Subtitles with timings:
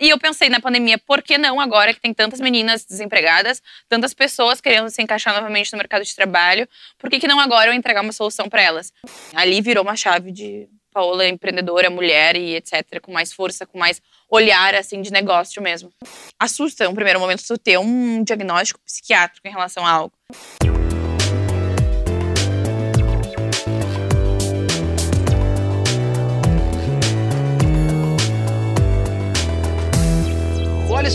[0.00, 4.14] E eu pensei na pandemia, por que não agora que tem tantas meninas desempregadas, tantas
[4.14, 7.74] pessoas querendo se encaixar novamente no mercado de trabalho, por que, que não agora eu
[7.74, 8.92] entregar uma solução para elas?
[9.34, 14.00] Ali virou uma chave de Paola empreendedora, mulher e etc, com mais força, com mais
[14.30, 15.92] olhar assim de negócio mesmo.
[16.38, 20.12] Assusta um primeiro momento tu ter um diagnóstico psiquiátrico em relação a algo.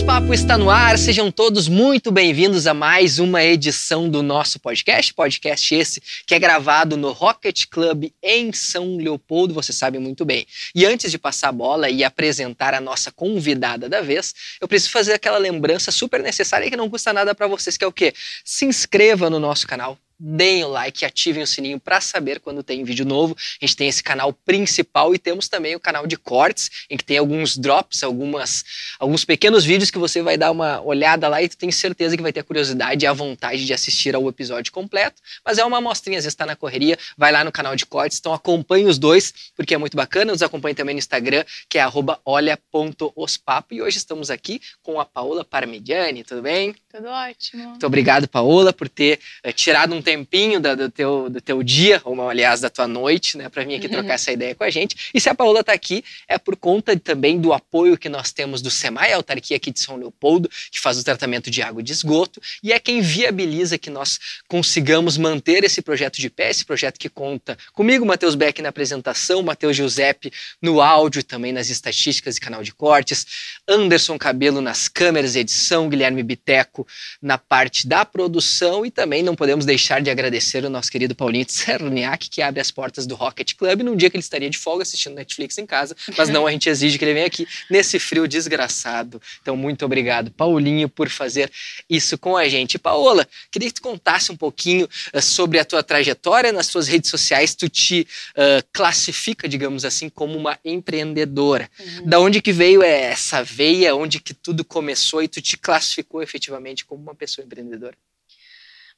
[0.02, 5.14] Papo está no ar, sejam todos muito bem-vindos a mais uma edição do nosso podcast.
[5.14, 10.46] Podcast esse que é gravado no Rocket Club em São Leopoldo, você sabe muito bem.
[10.74, 14.92] E antes de passar a bola e apresentar a nossa convidada da vez, eu preciso
[14.92, 18.12] fazer aquela lembrança super necessária que não custa nada para vocês, que é o quê?
[18.44, 22.82] Se inscreva no nosso canal, deem o like, ativem o sininho para saber quando tem
[22.82, 23.36] vídeo novo.
[23.60, 27.04] A gente tem esse canal principal e temos também o canal de cortes, em que
[27.04, 28.64] tem alguns drops, algumas,
[28.98, 32.22] alguns pequenos vídeos que você vai dar uma olhada lá e tu tem certeza que
[32.22, 35.20] vai ter a curiosidade e a vontade de assistir ao episódio completo.
[35.44, 38.18] Mas é uma amostrinha, às vezes está na correria, vai lá no canal de cortes,
[38.18, 40.32] então acompanhe os dois, porque é muito bacana.
[40.32, 41.84] Nos acompanhe também no Instagram, que é
[42.24, 43.74] olha.ospapo.
[43.74, 46.74] E hoje estamos aqui com a Paola Parmigiani, tudo bem?
[46.90, 47.70] Tudo ótimo.
[47.70, 52.00] Muito obrigado, Paola, por ter uh, tirado um tempinho da, do, teu, do teu dia,
[52.04, 55.10] ou aliás, da tua noite, né, para vir aqui trocar essa ideia com a gente.
[55.12, 58.62] E se a Paola está aqui, é por conta também do apoio que nós temos
[58.62, 61.84] do SEMAI, a autarquia aqui de São Leopoldo, que faz o tratamento de água e
[61.84, 66.64] de esgoto, e é quem viabiliza que nós consigamos manter esse projeto de pé, esse
[66.64, 71.70] projeto que conta comigo, Matheus Beck, na apresentação, Matheus Giuseppe no áudio e também nas
[71.70, 73.26] estatísticas e canal de cortes,
[73.66, 76.86] Anderson Cabelo nas câmeras, edição, Guilherme Biteco
[77.20, 81.44] na parte da produção e também não podemos deixar de agradecer o nosso querido Paulinho
[81.44, 84.82] Tserniak, que abre as portas do Rocket Club num dia que ele estaria de folga
[84.82, 88.26] assistindo Netflix em casa, mas não a gente exige que ele venha aqui nesse frio
[88.26, 89.20] desgraçado.
[89.42, 91.50] Então, muito obrigado, Paulinho, por fazer
[91.88, 92.78] isso com a gente.
[92.78, 97.10] Paola, queria que tu contasse um pouquinho uh, sobre a tua trajetória nas suas redes
[97.10, 97.54] sociais.
[97.54, 101.70] Tu te uh, classifica, digamos assim, como uma empreendedora.
[101.78, 102.06] Uhum.
[102.06, 106.84] Da onde que veio essa veia, onde que tudo começou e tu te classificou efetivamente
[106.84, 107.96] como uma pessoa empreendedora?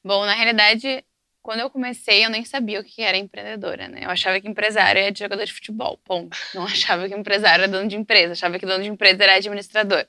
[0.07, 1.03] Bom, na realidade,
[1.41, 4.05] quando eu comecei, eu nem sabia o que era empreendedora, né?
[4.05, 6.37] Eu achava que empresário era de jogador de futebol, ponto.
[6.55, 10.07] Não achava que empresário era dono de empresa, achava que dono de empresa era administrador.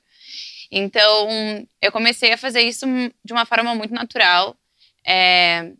[0.71, 1.27] Então,
[1.81, 2.85] eu comecei a fazer isso
[3.25, 4.55] de uma forma muito natural.
[5.05, 5.73] É,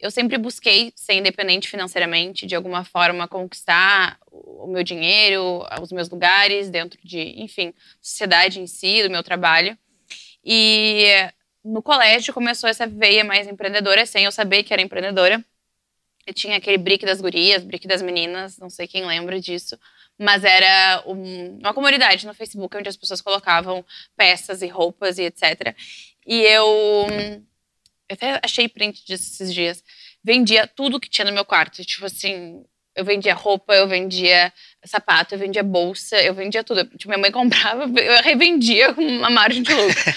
[0.00, 6.08] eu sempre busquei ser independente financeiramente, de alguma forma conquistar o meu dinheiro, os meus
[6.08, 9.76] lugares dentro de, enfim, sociedade em si, do meu trabalho.
[10.42, 11.28] E
[11.64, 15.42] no colégio começou essa veia mais empreendedora, sem eu saber que era empreendedora.
[16.26, 19.78] Eu tinha aquele brick das gurias, brick das meninas, não sei quem lembra disso.
[20.18, 23.84] Mas era um, uma comunidade no Facebook onde as pessoas colocavam
[24.16, 25.74] peças e roupas e etc.
[26.26, 27.06] E eu,
[28.08, 29.82] eu até achei print disso esses dias.
[30.22, 31.84] Vendia tudo que tinha no meu quarto.
[31.84, 32.64] Tipo assim,
[32.94, 34.52] eu vendia roupa, eu vendia
[34.84, 36.84] sapato, eu vendia bolsa, eu vendia tudo.
[36.84, 40.14] Tipo, minha mãe comprava, eu revendia com uma margem de lucro.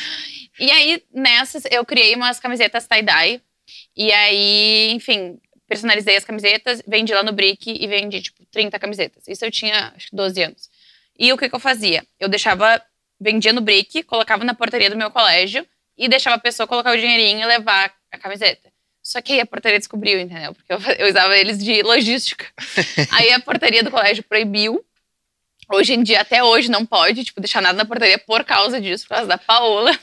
[0.60, 3.42] E aí, nessas, eu criei umas camisetas tie-dye.
[3.96, 9.28] E aí, enfim, personalizei as camisetas, vendi lá no Brick e vendi, tipo, 30 camisetas.
[9.28, 10.70] Isso eu tinha, acho que 12 anos.
[11.20, 12.06] E o que, que eu fazia?
[12.20, 12.82] Eu deixava,
[13.20, 16.98] vendia no Brick, colocava na portaria do meu colégio e deixava a pessoa colocar o
[16.98, 18.72] dinheirinho e levar a camiseta.
[19.02, 20.54] Só que aí a portaria descobriu, entendeu?
[20.54, 22.46] Porque eu, eu usava eles de logística.
[23.12, 24.84] aí a portaria do colégio proibiu.
[25.70, 29.06] Hoje em dia, até hoje, não pode, tipo, deixar nada na portaria por causa disso,
[29.06, 29.98] por causa da Paola,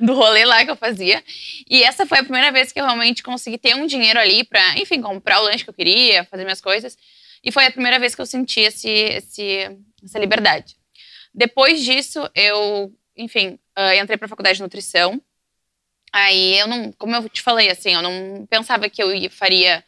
[0.00, 1.22] do rolê lá que eu fazia.
[1.68, 4.78] E essa foi a primeira vez que eu realmente consegui ter um dinheiro ali pra,
[4.78, 6.96] enfim, comprar o lanche que eu queria, fazer minhas coisas.
[7.42, 9.70] E foi a primeira vez que eu senti esse, esse,
[10.02, 10.76] essa liberdade.
[11.34, 15.20] Depois disso, eu, enfim, uh, entrei pra faculdade de nutrição.
[16.12, 19.84] Aí eu não, como eu te falei, assim, eu não pensava que eu ia, faria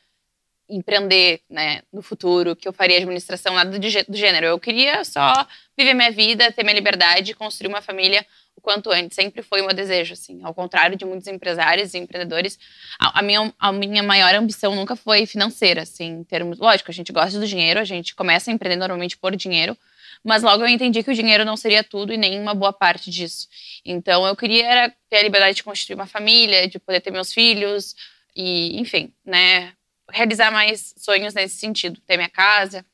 [0.68, 4.46] empreender, né, no futuro, que eu faria administração, nada do, do gênero.
[4.46, 5.46] Eu queria só
[5.78, 8.26] viver minha vida, ter minha liberdade, construir uma família
[8.66, 9.14] quanto antes.
[9.14, 10.40] Sempre foi meu desejo, assim.
[10.42, 12.58] Ao contrário de muitos empresários e empreendedores,
[12.98, 16.58] a, a, minha, a minha maior ambição nunca foi financeira, assim, em termos...
[16.58, 19.78] Lógico, a gente gosta do dinheiro, a gente começa a empreender normalmente por dinheiro,
[20.24, 23.08] mas logo eu entendi que o dinheiro não seria tudo e nem uma boa parte
[23.08, 23.46] disso.
[23.84, 27.94] Então eu queria ter a liberdade de construir uma família, de poder ter meus filhos
[28.34, 29.74] e, enfim, né,
[30.10, 32.84] realizar mais sonhos nesse sentido, ter minha casa.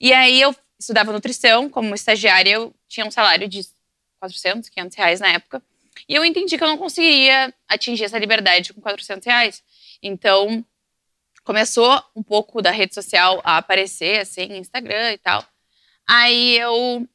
[0.00, 3.60] E aí eu estudava nutrição, como estagiária eu tinha um salário de
[4.24, 5.62] 400, 500 reais na época.
[6.08, 9.62] E eu entendi que eu não conseguiria atingir essa liberdade com 400 reais.
[10.02, 10.64] Então,
[11.42, 15.44] começou um pouco da rede social a aparecer, assim, Instagram e tal.
[16.06, 17.06] Aí eu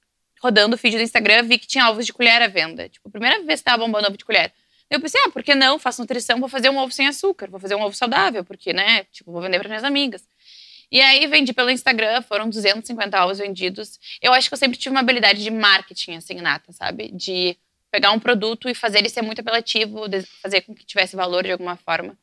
[0.42, 2.88] rodando o feed do Instagram, vi que tinha ovos de colher à venda.
[2.88, 4.54] Tipo, a primeira vez que tava bombando ovo de colher.
[4.90, 5.78] Eu pensei, ah, por que não?
[5.78, 9.04] Faço nutrição, vou fazer um ovo sem açúcar, vou fazer um ovo saudável, porque, né?
[9.12, 10.28] Tipo, vou vender para minhas amigas.
[10.92, 14.00] E aí vendi pelo Instagram, foram 250 ovos vendidos.
[14.22, 17.12] Eu acho que eu sempre tive uma habilidade de marketing, assim, nata, sabe?
[17.12, 17.58] De
[17.92, 20.02] pegar um produto e fazer ele ser muito apelativo,
[20.42, 22.18] fazer com que tivesse valor de alguma forma.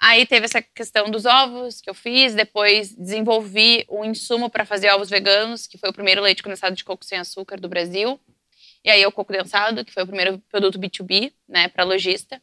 [0.00, 4.90] Aí teve essa questão dos ovos que eu fiz, depois desenvolvi um insumo para fazer
[4.90, 8.20] ovos veganos, que foi o primeiro leite condensado de coco sem açúcar do Brasil.
[8.84, 12.40] E aí o coco densado, que foi o primeiro produto B2B, né, para lojista.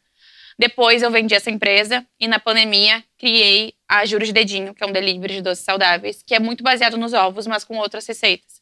[0.58, 4.88] Depois eu vendi essa empresa e na pandemia criei a Juros de Dedinho, que é
[4.88, 8.62] um delivery de doces saudáveis, que é muito baseado nos ovos, mas com outras receitas.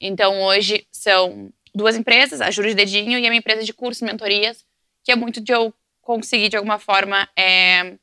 [0.00, 4.02] Então hoje são duas empresas, a Juros de Dedinho e a minha empresa de cursos,
[4.02, 4.64] mentorias,
[5.04, 7.96] que é muito de eu conseguir de alguma forma é,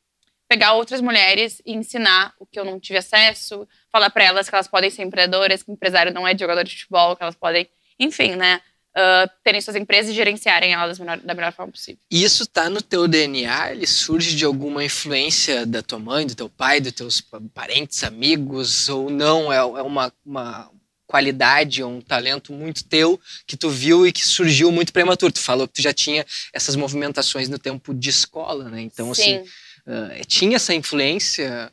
[0.47, 4.53] pegar outras mulheres e ensinar o que eu não tive acesso, falar para elas que
[4.53, 7.67] elas podem ser empreendedoras, que empresário não é jogador de futebol, que elas podem,
[7.99, 8.61] enfim, né,
[8.97, 11.99] uh, terem suas empresas e gerenciarem elas da melhor forma possível.
[12.09, 13.73] E isso tá no teu DNA?
[13.73, 17.21] Ele surge de alguma influência da tua mãe, do teu pai, dos teus
[17.53, 19.51] parentes, amigos, ou não?
[19.51, 20.71] É, é uma, uma
[21.05, 25.31] qualidade, um talento muito teu que tu viu e que surgiu muito prematuro.
[25.31, 28.81] Tu falou que tu já tinha essas movimentações no tempo de escola, né?
[28.81, 29.35] Então, assim, Sim.
[29.37, 31.71] assim Uh, tinha essa influência?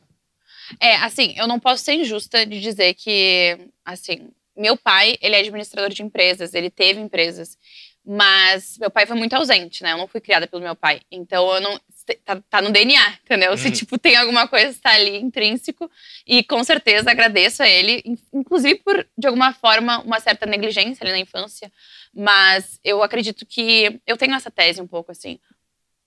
[0.80, 4.30] É, assim, eu não posso ser injusta de dizer que, assim,
[4.60, 7.56] meu pai, ele é administrador de empresas, ele teve empresas,
[8.04, 9.92] mas meu pai foi muito ausente, né?
[9.92, 11.80] Eu não fui criada pelo meu pai, então eu não
[12.24, 13.52] tá, tá no DNA, entendeu?
[13.52, 13.56] Uhum.
[13.56, 15.90] Se tipo tem alguma coisa está ali intrínseco
[16.26, 18.02] e com certeza agradeço a ele,
[18.32, 21.70] inclusive por de alguma forma uma certa negligência ali na infância,
[22.12, 25.38] mas eu acredito que eu tenho essa tese um pouco assim,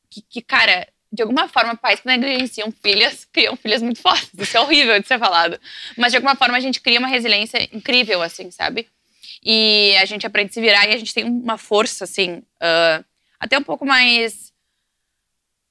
[0.09, 4.31] que, que cara de alguma forma, pais que negligenciam filhas criam filhas muito fortes.
[4.35, 5.59] Isso é horrível de ser falado.
[5.95, 8.87] Mas, de alguma forma, a gente cria uma resiliência incrível, assim, sabe?
[9.43, 13.05] E a gente aprende a se virar e a gente tem uma força, assim, uh,
[13.39, 14.51] até um pouco mais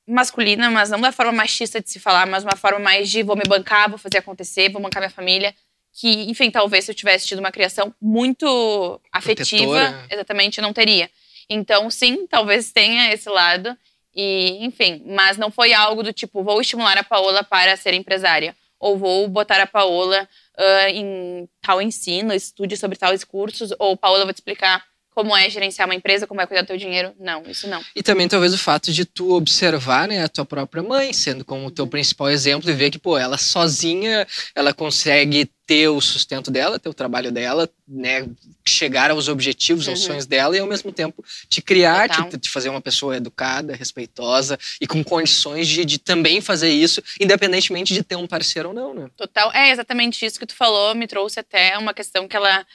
[0.06, 3.34] masculina, mas não da forma machista de se falar, mas uma forma mais de vou
[3.34, 5.52] me bancar, vou fazer acontecer, vou bancar minha família.
[5.92, 10.06] Que, enfim, talvez se eu tivesse tido uma criação muito afetiva, Protetora.
[10.08, 11.10] exatamente, não teria.
[11.48, 13.76] Então, sim, talvez tenha esse lado.
[14.14, 18.55] E, enfim, mas não foi algo do tipo, vou estimular a Paola para ser empresária.
[18.79, 20.29] Ou vou botar a Paola
[20.59, 23.73] uh, em tal ensino, estude sobre tais cursos.
[23.79, 26.76] Ou, Paola, vou te explicar como é gerenciar uma empresa, como é cuidar do teu
[26.76, 27.12] dinheiro.
[27.20, 27.82] Não, isso não.
[27.94, 31.67] E também talvez o fato de tu observar né, a tua própria mãe, sendo como
[31.67, 36.50] o teu principal exemplo e ver que, pô, ela sozinha, ela consegue ter o sustento
[36.50, 38.26] dela, ter o trabalho dela, né,
[38.67, 40.06] chegar aos objetivos, aos uhum.
[40.06, 44.59] sonhos dela e ao mesmo tempo te criar, te, te, fazer uma pessoa educada, respeitosa
[44.81, 48.94] e com condições de, de também fazer isso, independentemente de ter um parceiro ou não,
[48.94, 49.09] né?
[49.17, 52.67] Total, é exatamente isso que tu falou, me trouxe até uma questão que ela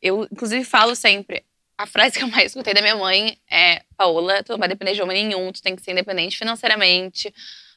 [0.00, 1.44] eu, inclusive, falo sempre
[1.78, 4.92] a frase que eu mais escutei da minha mãe é: Paola, tu não vai depender
[4.94, 7.32] de homem nenhum, tu tem que ser independente financeiramente,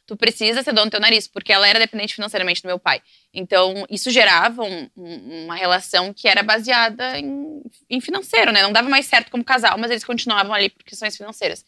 [0.07, 3.01] tu precisa ser dono do teu nariz, porque ela era dependente financeiramente do meu pai.
[3.33, 8.61] Então, isso gerava um, um, uma relação que era baseada em, em, financeiro, né?
[8.61, 11.63] Não dava mais certo como casal, mas eles continuavam ali por questões financeiras.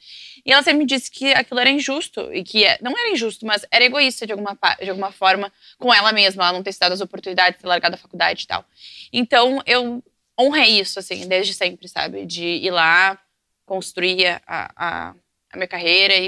[0.46, 3.46] E ela sempre me disse que aquilo era injusto, e que é, não era injusto,
[3.46, 6.80] mas era egoísta de alguma, de alguma forma com ela mesma, ela não ter se
[6.80, 8.66] dado as oportunidades, ter largado a faculdade e tal.
[9.14, 10.04] Então, eu
[10.40, 12.26] honrei isso, assim, desde sempre, sabe?
[12.26, 13.20] De ir lá,
[13.66, 14.42] construir a,
[14.76, 15.16] a,
[15.52, 16.28] a minha carreira e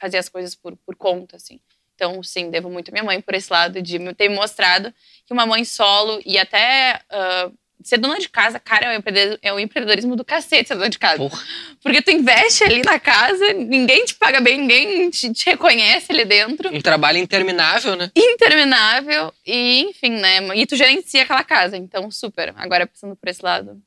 [0.00, 1.60] fazer as coisas por, por conta, assim.
[1.94, 4.94] Então, sim, devo muito à minha mãe por esse lado de ter mostrado
[5.26, 8.86] que uma mãe solo e até uh, ser dona de casa, cara,
[9.42, 11.16] é o empreendedorismo do cacete ser dona de casa.
[11.16, 11.42] Porra.
[11.82, 16.24] Porque tu investe ali na casa, ninguém te paga bem, ninguém te, te, reconhece ali
[16.24, 16.74] dentro.
[16.74, 18.10] Um trabalho interminável, né?
[18.14, 19.32] Interminável.
[19.46, 20.38] E, enfim, né?
[20.56, 21.76] E tu gerencia aquela casa.
[21.76, 22.52] Então, super.
[22.56, 23.80] Agora, pensando por esse lado.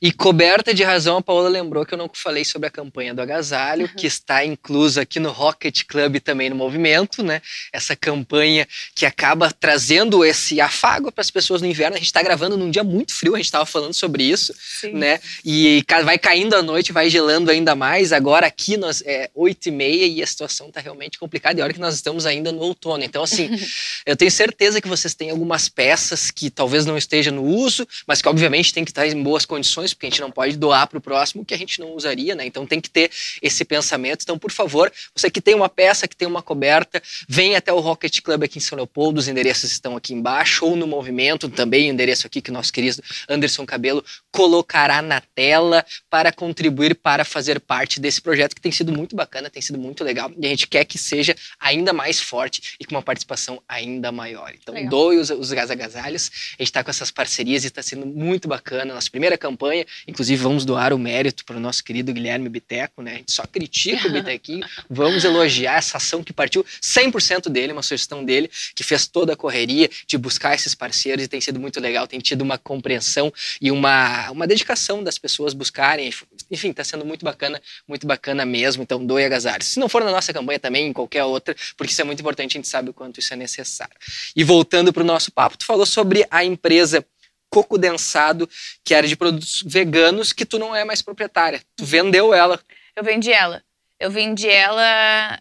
[0.00, 3.20] E coberta de razão, a Paola lembrou que eu não falei sobre a campanha do
[3.20, 3.94] agasalho, uhum.
[3.96, 7.42] que está inclusa aqui no Rocket Club também no movimento, né?
[7.72, 11.96] Essa campanha que acaba trazendo esse afago para as pessoas no inverno.
[11.96, 14.92] A gente está gravando num dia muito frio, a gente estava falando sobre isso, Sim.
[14.92, 15.20] né?
[15.44, 18.12] E vai caindo a noite, vai gelando ainda mais.
[18.12, 21.58] Agora aqui nós é 8 e meia e a situação está realmente complicada.
[21.58, 23.02] E olha que nós estamos ainda no outono.
[23.02, 23.50] Então, assim,
[24.06, 28.22] eu tenho certeza que vocês têm algumas peças que talvez não estejam no uso, mas
[28.22, 30.98] que obviamente tem que estar em boas condições porque a gente não pode doar para
[30.98, 32.46] o próximo que a gente não usaria, né?
[32.46, 33.10] Então tem que ter
[33.42, 34.22] esse pensamento.
[34.22, 37.80] Então, por favor, você que tem uma peça, que tem uma coberta, vem até o
[37.80, 41.88] Rocket Club aqui em São Leopoldo, os endereços estão aqui embaixo, ou no movimento, também
[41.88, 47.60] o endereço aqui que nosso querido Anderson Cabelo colocará na tela para contribuir para fazer
[47.60, 50.66] parte desse projeto que tem sido muito bacana, tem sido muito legal e a gente
[50.66, 54.52] quer que seja ainda mais forte e com uma participação ainda maior.
[54.60, 54.90] Então, legal.
[54.90, 58.94] doe os, os agasalhos, a gente está com essas parcerias e está sendo muito bacana.
[58.94, 63.12] Nossa primeira campanha Inclusive, vamos doar o mérito para o nosso querido Guilherme Biteco, né?
[63.12, 64.66] A gente só critica o Bitequinho.
[64.88, 69.36] vamos elogiar essa ação que partiu 100% dele, uma sugestão dele, que fez toda a
[69.36, 73.70] correria de buscar esses parceiros e tem sido muito legal, tem tido uma compreensão e
[73.70, 76.12] uma, uma dedicação das pessoas buscarem.
[76.50, 78.82] Enfim, está sendo muito bacana, muito bacana mesmo.
[78.82, 79.66] Então, doe agasalhos.
[79.66, 82.56] Se não for na nossa campanha também, em qualquer outra, porque isso é muito importante,
[82.56, 83.94] a gente sabe o quanto isso é necessário.
[84.34, 87.04] E voltando para o nosso papo, tu falou sobre a empresa
[87.50, 88.48] Coco Densado,
[88.84, 91.62] que era de produtos veganos, que tu não é mais proprietária.
[91.76, 92.60] Tu vendeu ela.
[92.94, 93.62] Eu vendi ela.
[93.98, 95.40] Eu vendi ela.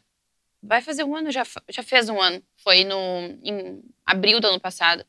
[0.61, 2.41] Vai fazer um ano, já, já fez um ano.
[2.63, 5.05] Foi no, em abril do ano passado.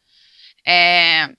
[0.67, 1.31] É,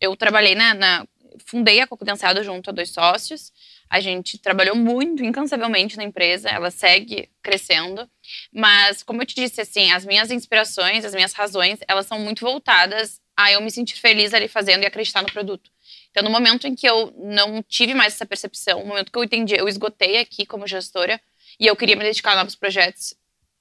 [0.00, 1.06] eu trabalhei na, na.
[1.46, 3.52] Fundei a Coco Densado junto a dois sócios.
[3.90, 8.08] A gente trabalhou muito, incansavelmente na empresa, ela segue crescendo.
[8.52, 12.40] Mas, como eu te disse, assim, as minhas inspirações, as minhas razões, elas são muito
[12.40, 15.70] voltadas a eu me sentir feliz ali fazendo e acreditar no produto.
[16.10, 19.24] Então, no momento em que eu não tive mais essa percepção, no momento que eu
[19.24, 21.20] entendi, eu esgotei aqui como gestora
[21.58, 23.14] e eu queria me dedicar a novos projetos,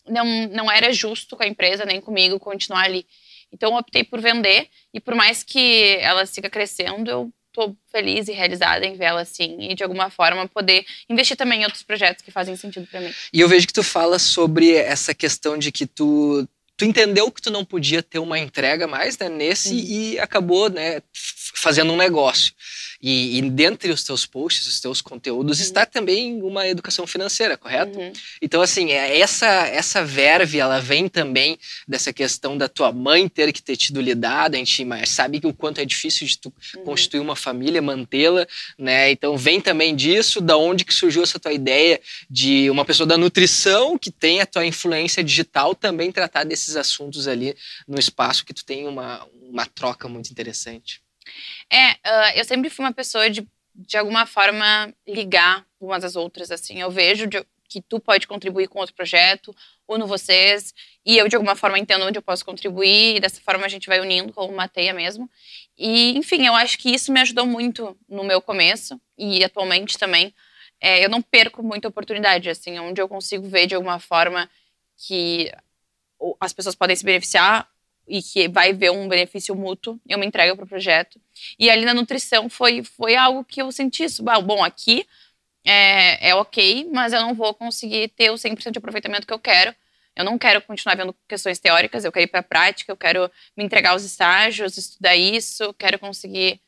[0.07, 3.07] não, não era justo com a empresa nem comigo continuar ali.
[3.51, 8.27] Então, eu optei por vender e por mais que ela siga crescendo, eu tô feliz
[8.27, 12.23] e realizada em vê-la assim e de alguma forma poder investir também em outros projetos
[12.23, 13.13] que fazem sentido para mim.
[13.31, 17.41] E eu vejo que tu fala sobre essa questão de que tu tu entendeu que
[17.41, 21.01] tu não podia ter uma entrega mais né, nesse e acabou né,
[21.55, 22.53] fazendo um negócio.
[23.03, 25.63] E, e dentre os teus posts, os teus conteúdos, uhum.
[25.65, 27.99] está também uma educação financeira, correto?
[27.99, 28.13] Uhum.
[28.41, 33.51] Então, assim, é, essa, essa verve, ela vem também dessa questão da tua mãe ter
[33.51, 36.83] que ter tido lidado, a gente sabe que o quanto é difícil de tu uhum.
[36.85, 39.11] constituir uma família, mantê-la, né?
[39.11, 43.17] Então, vem também disso, da onde que surgiu essa tua ideia de uma pessoa da
[43.17, 47.53] nutrição que tem a tua influência digital também tratar desses assuntos ali
[47.85, 51.02] no espaço que tu tem uma, uma troca muito interessante.
[51.71, 56.51] É, uh, eu sempre fui uma pessoa de, de alguma forma, ligar umas às outras,
[56.51, 56.79] assim.
[56.79, 59.55] Eu vejo de, que tu pode contribuir com outro projeto,
[59.87, 60.73] uno vocês,
[61.05, 63.87] e eu, de alguma forma, entendo onde eu posso contribuir, e dessa forma a gente
[63.87, 65.29] vai unindo como uma teia mesmo.
[65.77, 70.33] E, enfim, eu acho que isso me ajudou muito no meu começo, e atualmente também.
[70.79, 74.49] É, eu não perco muita oportunidade, assim, onde eu consigo ver, de alguma forma,
[74.97, 75.51] que
[76.39, 77.67] as pessoas podem se beneficiar
[78.07, 81.19] e que vai ver um benefício mútuo, eu me entrego para o projeto.
[81.57, 84.23] E ali na nutrição foi, foi algo que eu senti isso.
[84.23, 85.07] Bom, aqui
[85.63, 89.39] é, é ok, mas eu não vou conseguir ter o 100% de aproveitamento que eu
[89.39, 89.73] quero.
[90.15, 93.31] Eu não quero continuar vendo questões teóricas, eu quero ir para a prática, eu quero
[93.57, 96.61] me entregar aos estágios, estudar isso, quero conseguir,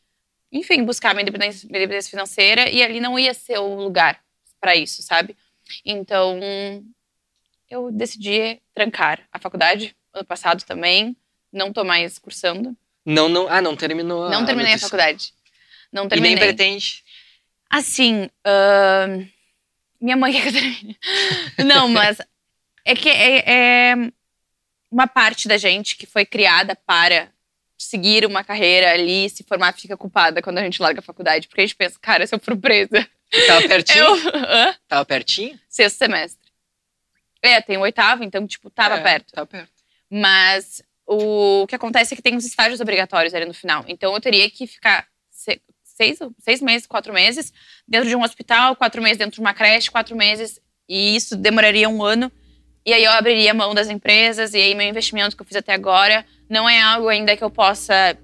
[0.52, 4.20] enfim, buscar minha independência, minha independência financeira e ali não ia ser o lugar
[4.60, 5.38] para isso, sabe?
[5.86, 6.40] Então,
[7.70, 11.16] eu decidi trancar a faculdade ano passado também
[11.56, 12.76] não tô mais cursando.
[13.06, 14.30] Não, não, ah, não terminou.
[14.30, 15.34] Não terminei a, a faculdade.
[15.92, 16.34] Não terminei.
[16.34, 17.04] E nem pretende?
[17.70, 19.28] Assim, uh,
[20.00, 21.00] minha mãe quer que eu termine.
[21.66, 22.20] não, mas
[22.84, 23.96] é que é, é
[24.92, 27.30] uma parte da gente que foi criada para
[27.78, 31.48] seguir uma carreira ali, se formar, fica culpada quando a gente larga a faculdade.
[31.48, 33.08] Porque a gente pensa, cara, se eu for presa.
[33.48, 34.06] Tava pertinho?
[34.06, 34.76] Eu...
[34.88, 35.60] Tava pertinho?
[35.68, 36.46] Sexto semestre.
[37.42, 39.34] É, tem o oitavo, então, tipo, tava é, perto.
[39.34, 39.72] Tava perto.
[40.10, 43.86] Mas o que acontece é que tem os estágios obrigatórios ali no final.
[43.88, 45.08] Então eu teria que ficar
[45.96, 47.54] seis, seis meses, quatro meses
[47.88, 50.60] dentro de um hospital, quatro meses dentro de uma creche, quatro meses.
[50.90, 52.32] E isso demoraria um ano.
[52.86, 54.54] E aí eu abriria mão das empresas.
[54.54, 57.50] E aí meu investimento que eu fiz até agora não é algo ainda que eu
[57.50, 58.18] possa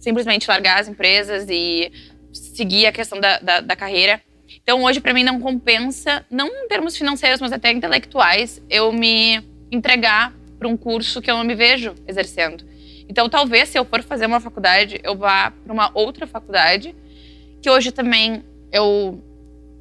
[0.00, 1.90] simplesmente largar as empresas e
[2.32, 4.22] seguir a questão da, da, da carreira.
[4.62, 9.42] Então hoje para mim não compensa, não em termos financeiros, mas até intelectuais, eu me
[9.70, 12.64] entregar para um curso que eu não me vejo exercendo.
[13.08, 16.94] Então, talvez se eu for fazer uma faculdade, eu vá para uma outra faculdade,
[17.62, 19.22] que hoje também eu,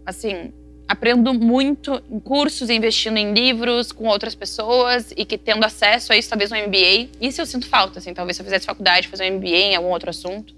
[0.06, 0.54] assim,
[0.88, 6.18] aprendo muito em cursos, investindo em livros com outras pessoas e que tendo acesso a
[6.18, 7.10] isso, talvez um MBA.
[7.20, 9.90] Isso eu sinto falta, assim, talvez se eu fizesse faculdade, fazer um MBA em algum
[9.90, 10.56] outro assunto.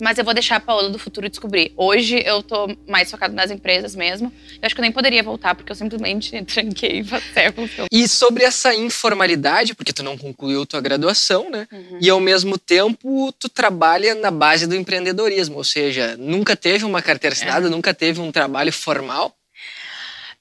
[0.00, 1.72] Mas eu vou deixar a Paola do futuro descobrir.
[1.76, 4.32] Hoje eu tô mais focada nas empresas mesmo.
[4.54, 7.70] Eu acho que eu nem poderia voltar, porque eu simplesmente tranquei séculos.
[7.90, 11.66] E sobre essa informalidade, porque tu não concluiu tua graduação, né?
[11.72, 11.98] Uhum.
[12.00, 17.02] E ao mesmo tempo tu trabalha na base do empreendedorismo, ou seja, nunca teve uma
[17.02, 17.70] carteira assinada, é.
[17.70, 19.36] nunca teve um trabalho formal.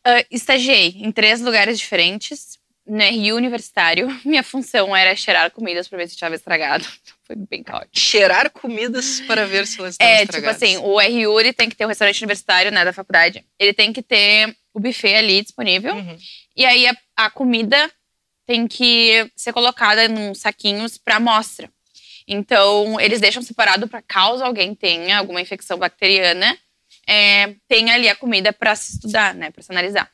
[0.06, 5.98] Uh, estagiei em três lugares diferentes no RU universitário, minha função era cheirar comidas para
[5.98, 6.86] ver se estava estragado.
[7.26, 7.98] Foi bem caótico.
[7.98, 10.62] Cheirar comidas para ver se elas estavam é, estragadas.
[10.62, 13.46] É, tipo assim, o RU ele tem que ter o restaurante universitário, né, da faculdade.
[13.58, 15.94] Ele tem que ter o buffet ali disponível.
[15.96, 16.18] Uhum.
[16.56, 17.90] E aí a, a, comida
[18.46, 21.70] tem que ser colocada em saquinhos para amostra.
[22.28, 26.58] Então, eles deixam separado para caso alguém tenha alguma infecção bacteriana,
[27.08, 30.10] é, tenha ali a comida para se estudar, né, para se analisar.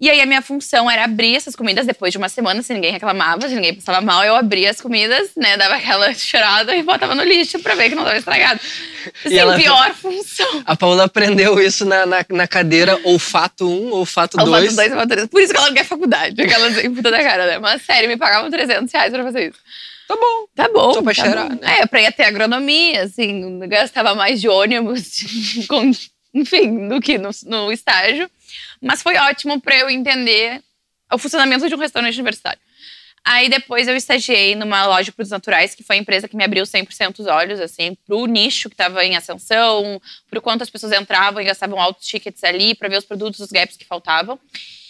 [0.00, 2.90] E aí a minha função era abrir essas comidas depois de uma semana, se ninguém
[2.90, 7.14] reclamava, se ninguém passava mal, eu abria as comidas, né, dava aquela cheirada e botava
[7.14, 8.60] no lixo para ver que não estava estragado.
[9.24, 10.62] Assim, ela, pior função.
[10.64, 14.48] A Paula aprendeu isso na, na, na cadeira olfato 1, olfato 2.
[14.48, 15.26] Olfato 2, olfato 3.
[15.28, 17.58] Por isso que ela não quer faculdade, aquela puta da cara, né?
[17.58, 19.58] Mas sério, me pagavam 300 reais pra fazer isso.
[20.08, 20.46] Tá bom.
[20.56, 20.94] Tá bom.
[20.94, 21.60] Só pra tá cheirar, bom.
[21.60, 21.80] né?
[21.80, 25.20] É, pra ir até agronomia, assim, gastava mais de ônibus,
[25.68, 25.90] com,
[26.34, 28.28] enfim, do que no, no estágio.
[28.80, 30.62] Mas foi ótimo para eu entender
[31.12, 32.60] o funcionamento de um restaurante universitário.
[33.22, 36.42] Aí depois eu estagiei numa loja de produtos naturais, que foi a empresa que me
[36.42, 40.92] abriu 100% os olhos, assim, pro nicho que estava em ascensão, pro quanto as pessoas
[40.92, 44.40] entravam e gastavam altos tickets ali, para ver os produtos, os gaps que faltavam.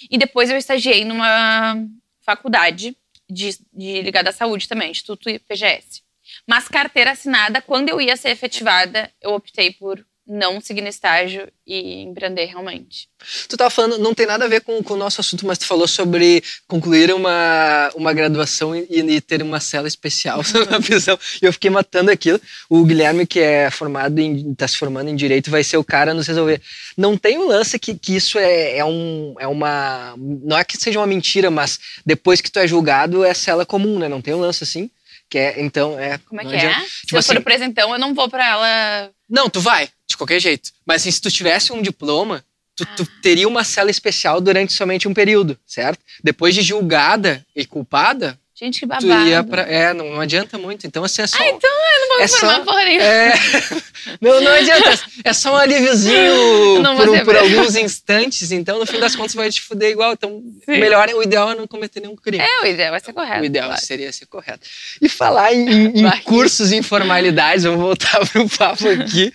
[0.09, 1.77] E depois eu estagiei numa
[2.23, 2.97] faculdade
[3.29, 6.03] de, de ligada à saúde também, Instituto PGS.
[6.47, 11.49] Mas carteira assinada, quando eu ia ser efetivada, eu optei por não seguir no estágio
[11.67, 13.09] e empreender realmente.
[13.49, 15.67] Tu estava falando, não tem nada a ver com, com, o nosso assunto, mas tu
[15.67, 21.19] falou sobre concluir uma, uma graduação e, e ter uma cela especial na prisão.
[21.43, 22.41] E eu fiquei matando aquilo.
[22.69, 26.13] O Guilherme, que é formado em, tá se formando em Direito, vai ser o cara
[26.13, 26.63] a nos resolver.
[26.97, 30.15] Não tem um lance que, que isso é, é, um, é uma...
[30.17, 33.99] Não é que seja uma mentira, mas depois que tu é julgado, é cela comum,
[33.99, 34.09] né?
[34.09, 34.89] Não tem um lance assim?
[35.31, 36.19] Que é, então, é...
[36.19, 36.81] Como é que adianta.
[36.81, 36.81] é?
[36.81, 39.11] Tipo se eu assim, for presa, então, eu não vou para ela...
[39.29, 40.73] Não, tu vai de qualquer jeito.
[40.85, 42.45] Mas assim, se tu tivesse um diploma,
[42.75, 46.01] tu, tu, teria uma cela especial durante somente um período, certo?
[46.23, 48.39] Depois de julgada e culpada.
[48.61, 49.07] Gente, que babado.
[49.07, 50.87] Tu ia pra, é, não, não adianta muito.
[50.87, 51.39] Então, assim, é só.
[51.39, 53.07] Ah, então eu não vou é formar só, porra nenhuma.
[53.07, 53.33] É,
[54.21, 55.01] não, não adianta.
[55.25, 58.53] É só um alíviozinho por, por alguns instantes.
[58.53, 60.13] Então, no fim das contas, vai te fuder igual.
[60.13, 60.79] Então, Sim.
[60.79, 62.45] melhor, o ideal é não cometer nenhum crime.
[62.45, 63.41] É, o ideal vai ser correto.
[63.41, 63.83] O ideal claro.
[63.83, 64.69] seria ser correto.
[65.01, 69.33] E falar em, em cursos e informalidades, vamos voltar para o papo aqui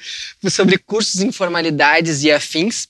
[0.51, 2.87] sobre cursos, informalidades e afins.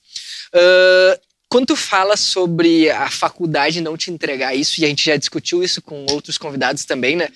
[0.54, 5.16] Uh, quando tu fala sobre a faculdade não te entregar isso, e a gente já
[5.16, 7.28] discutiu isso com outros convidados também, né?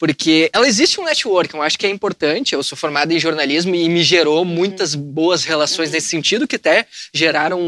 [0.00, 2.54] Porque ela existe um network, eu acho que é importante.
[2.54, 5.94] Eu sou formado em jornalismo e me gerou muitas boas relações uhum.
[5.94, 7.60] nesse sentido, que até geraram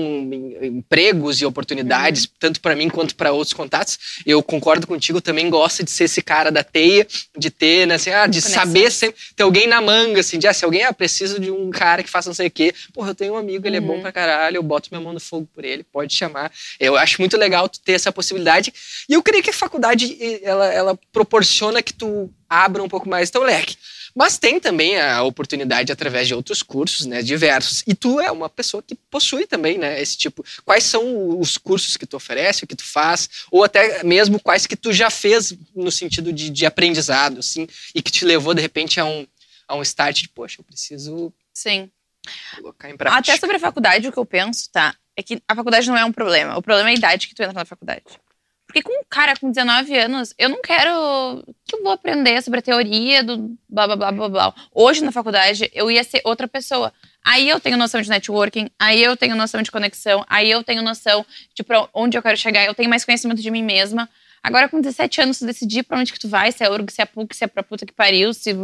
[0.63, 2.31] empregos e oportunidades, uhum.
[2.41, 3.99] tanto para mim quanto para outros contatos.
[4.25, 8.09] Eu concordo contigo, também gosto de ser esse cara da teia, de ter, né, assim,
[8.09, 8.65] ah, de Conexão.
[8.65, 11.71] saber sempre ter alguém na manga, assim, de ah, se alguém ah, preciso de um
[11.71, 12.73] cara que faça não sei o quê.
[12.95, 14.01] Porra, eu tenho um amigo, ele é bom uhum.
[14.01, 16.51] pra caralho, eu boto minha mão no fogo por ele, pode chamar.
[16.81, 18.73] Eu acho muito legal tu ter essa possibilidade.
[19.07, 23.31] E eu creio que a faculdade, ela, ela proporciona que tu abra um pouco mais
[23.31, 23.77] teu leque.
[24.15, 27.83] Mas tem também a oportunidade através de outros cursos, né, diversos.
[27.87, 30.45] E tu é uma pessoa que possui também, né, esse tipo.
[30.65, 34.67] Quais são os cursos que tu oferece, o que tu faz, ou até mesmo quais
[34.67, 38.61] que tu já fez no sentido de, de aprendizado, assim, e que te levou de
[38.61, 39.27] repente a um
[39.67, 41.91] a um start de, poxa, eu preciso Sim.
[42.57, 43.33] colocar em prática.
[43.33, 46.05] Até sobre a faculdade, o que eu penso, tá, é que a faculdade não é
[46.05, 46.59] um problema.
[46.59, 48.03] O problema é a idade que tu entra na faculdade.
[48.73, 52.61] Porque com um cara com 19 anos, eu não quero que eu vou aprender sobre
[52.61, 54.55] a teoria do blá blá blá blá blá.
[54.75, 56.91] Hoje na faculdade eu ia ser outra pessoa.
[57.23, 60.83] Aí eu tenho noção de networking, aí eu tenho noção de conexão, aí eu tenho
[60.83, 64.09] noção de pra onde eu quero chegar, eu tenho mais conhecimento de mim mesma.
[64.43, 67.03] Agora com 17 anos, tu decidir pra onde que tu vai, se é URG, se
[67.03, 68.55] é PUC, se é pra puta que pariu, se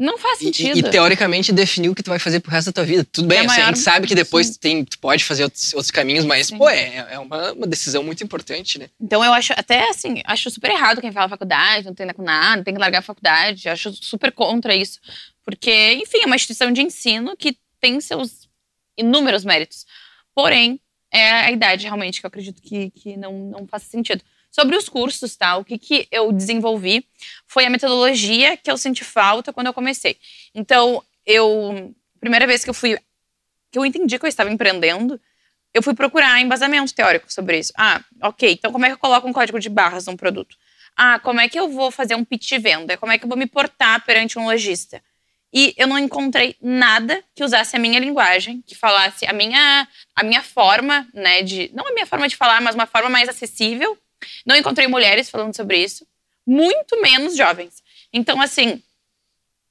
[0.00, 0.78] não faz sentido.
[0.78, 3.04] E, e, teoricamente definiu o que tu vai fazer pro resto da tua vida.
[3.04, 5.74] Tudo bem, é assim, a gente sabe que depois tu, tem, tu pode fazer outros,
[5.74, 6.56] outros caminhos, mas, Sim.
[6.56, 8.88] pô, é, é uma, uma, decisão muito importante, né?
[8.98, 12.22] Então eu acho, até assim, acho super errado quem fala faculdade, não tem nada com
[12.22, 13.68] nada, tem que largar a faculdade.
[13.68, 14.98] Eu acho super contra isso.
[15.44, 18.48] Porque, enfim, é uma instituição de ensino que tem seus
[18.96, 19.84] inúmeros méritos.
[20.34, 20.80] Porém,
[21.12, 24.22] é a idade realmente que eu acredito que, que não, não faz sentido.
[24.50, 25.56] Sobre os cursos, tá?
[25.56, 27.06] O que, que eu desenvolvi
[27.46, 30.16] foi a metodologia que eu senti falta quando eu comecei.
[30.54, 31.94] Então, eu.
[32.18, 32.98] Primeira vez que eu fui.
[33.70, 35.20] que eu entendi que eu estava empreendendo,
[35.72, 37.72] eu fui procurar embasamento teórico sobre isso.
[37.76, 40.56] Ah, ok, então como é que eu coloco um código de barras num produto?
[40.96, 42.96] Ah, como é que eu vou fazer um pitch venda?
[42.96, 45.02] Como é que eu vou me portar perante um lojista?
[45.52, 50.22] E eu não encontrei nada que usasse a minha linguagem, que falasse a minha, a
[50.22, 51.70] minha forma, né, de.
[51.72, 53.96] Não a minha forma de falar, mas uma forma mais acessível
[54.44, 56.06] não encontrei mulheres falando sobre isso,
[56.46, 57.82] muito menos jovens.
[58.12, 58.82] Então, assim,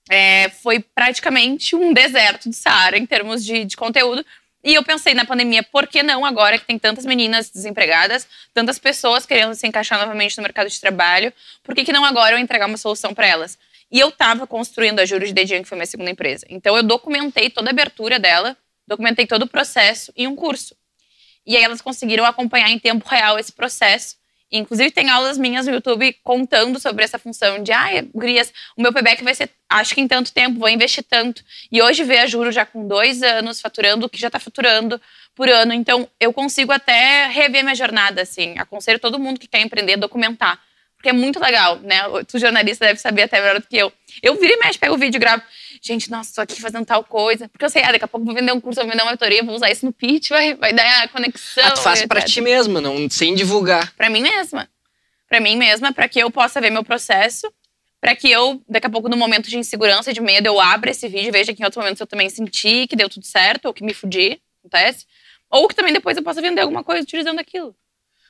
[0.10, 4.26] é, foi praticamente um deserto do Saara em termos de, de conteúdo.
[4.64, 8.78] E eu pensei na pandemia, por que não agora que tem tantas meninas desempregadas, tantas
[8.78, 11.32] pessoas querendo se encaixar novamente no mercado de trabalho,
[11.64, 13.58] por que, que não agora eu entregar uma solução para elas?
[13.92, 16.46] E eu estava construindo a Juro de Dedian, que foi minha segunda empresa.
[16.50, 20.76] Então eu documentei toda a abertura dela, documentei todo o processo em um curso.
[21.46, 24.18] E aí elas conseguiram acompanhar em tempo real esse processo
[24.52, 28.92] Inclusive, tem aulas minhas no YouTube contando sobre essa função de, ah, gurias, o meu
[28.92, 31.44] payback vai ser, acho que em tanto tempo, vou investir tanto.
[31.72, 35.00] E hoje ver a Juro já com dois anos, faturando o que já está faturando
[35.36, 35.74] por ano.
[35.74, 38.58] Então, eu consigo até rever minha jornada, assim.
[38.58, 40.60] Aconselho todo mundo que quer empreender, documentar.
[40.96, 42.02] Porque é muito legal, né?
[42.28, 43.94] Tu jornalista deve saber até melhor do que eu.
[44.22, 45.42] Eu viro e mexe, pego o vídeo e gravo
[45.82, 47.48] gente, nossa, tô aqui fazendo tal coisa.
[47.50, 49.44] Porque eu sei, ah, daqui a pouco vou vender um curso, vou vender uma mentoria,
[49.44, 51.64] vou usar isso no pitch, vai, vai dar a conexão.
[51.66, 53.94] Ah, tu faz pra ti mesma, não, sem divulgar.
[53.96, 54.70] Pra mim mesma.
[55.28, 57.52] Pra mim mesma, pra que eu possa ver meu processo,
[58.02, 60.92] pra que eu, daqui a pouco, no momento de insegurança e de medo, eu abra
[60.92, 63.66] esse vídeo e veja que em outros momentos eu também senti que deu tudo certo,
[63.66, 65.06] ou que me fudi, acontece.
[65.50, 67.76] Ou que também depois eu possa vender alguma coisa utilizando aquilo.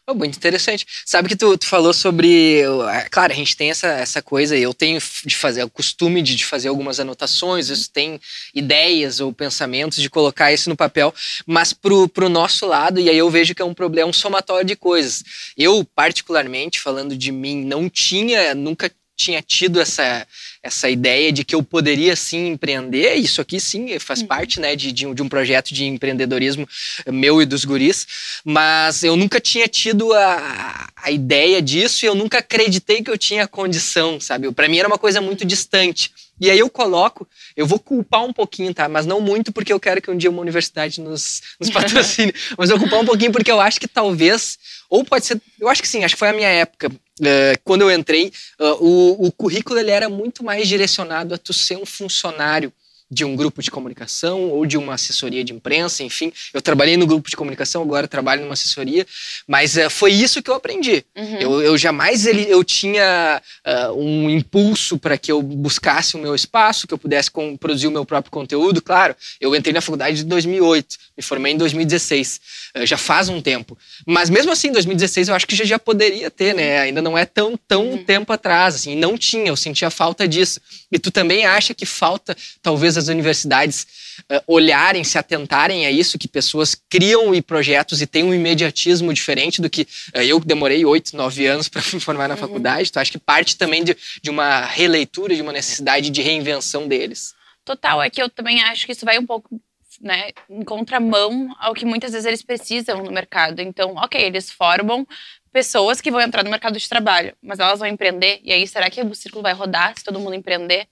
[0.09, 0.87] Oh, muito interessante.
[1.05, 2.63] Sabe que tu, tu, falou sobre.
[3.11, 6.45] Claro, a gente tem essa, essa coisa, eu tenho de fazer o costume de, de
[6.45, 8.19] fazer algumas anotações, isso tem
[8.51, 11.13] ideias ou pensamentos de colocar isso no papel,
[11.45, 14.65] mas pro, pro nosso lado, e aí eu vejo que é um problema, um somatório
[14.65, 15.23] de coisas.
[15.55, 20.25] Eu, particularmente, falando de mim, não tinha, nunca tinha tido essa,
[20.63, 23.15] essa ideia de que eu poderia sim empreender.
[23.15, 24.27] Isso aqui sim faz uhum.
[24.27, 26.67] parte né, de, de, um, de, um, projeto de empreendedorismo
[27.07, 28.07] meu e dos guris,
[28.45, 33.17] mas eu nunca tinha tido a, a ideia disso e eu nunca acreditei que eu
[33.17, 34.49] tinha condição, sabe?
[34.53, 36.11] Para mim era uma coisa muito distante.
[36.39, 38.87] E aí eu coloco, eu vou culpar um pouquinho, tá?
[38.87, 42.33] Mas não muito porque eu quero que um dia uma universidade nos, nos patrocine.
[42.57, 44.57] mas eu vou culpar um pouquinho porque eu acho que talvez,
[44.89, 46.89] ou pode ser, eu acho que sim, acho que foi a minha época.
[46.89, 51.53] Uh, quando eu entrei, uh, o, o currículo ele era muito mais direcionado a tu
[51.53, 52.73] ser um funcionário
[53.11, 56.31] de um grupo de comunicação ou de uma assessoria de imprensa, enfim.
[56.53, 59.05] Eu trabalhei no grupo de comunicação, agora trabalho numa assessoria,
[59.47, 61.03] mas uh, foi isso que eu aprendi.
[61.15, 61.37] Uhum.
[61.37, 66.35] Eu, eu, jamais ele, eu tinha uh, um impulso para que eu buscasse o meu
[66.35, 68.81] espaço, que eu pudesse com, produzir o meu próprio conteúdo.
[68.81, 73.29] Claro, eu entrei na faculdade em 2008, me formei em 2016, uh, eh, já faz
[73.29, 73.77] um tempo.
[74.05, 76.79] Mas mesmo assim, em 2016 eu acho que já, já poderia ter, né?
[76.79, 78.03] Ainda não é tão, tão uhum.
[78.03, 80.61] tempo atrás, assim, não tinha, eu sentia falta disso.
[80.91, 83.87] E tu também acha que falta, talvez, as universidades
[84.31, 89.13] uh, olharem, se atentarem a isso, que pessoas criam e projetos e têm um imediatismo
[89.13, 89.83] diferente do que
[90.15, 92.39] uh, eu demorei oito, nove anos para me formar na uhum.
[92.39, 92.91] faculdade.
[92.91, 97.33] Tu acha que parte também de, de uma releitura, de uma necessidade de reinvenção deles?
[97.65, 99.61] Total, é que eu também acho que isso vai um pouco
[99.99, 103.61] né, em contramão ao que muitas vezes eles precisam no mercado.
[103.61, 105.07] Então, ok, eles formam
[105.51, 108.39] pessoas que vão entrar no mercado de trabalho, mas elas vão empreender.
[108.43, 110.87] E aí, será que o círculo vai rodar se todo mundo empreender?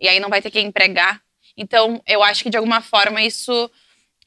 [0.00, 1.20] E aí não vai ter quem empregar.
[1.56, 3.70] Então, eu acho que de alguma forma isso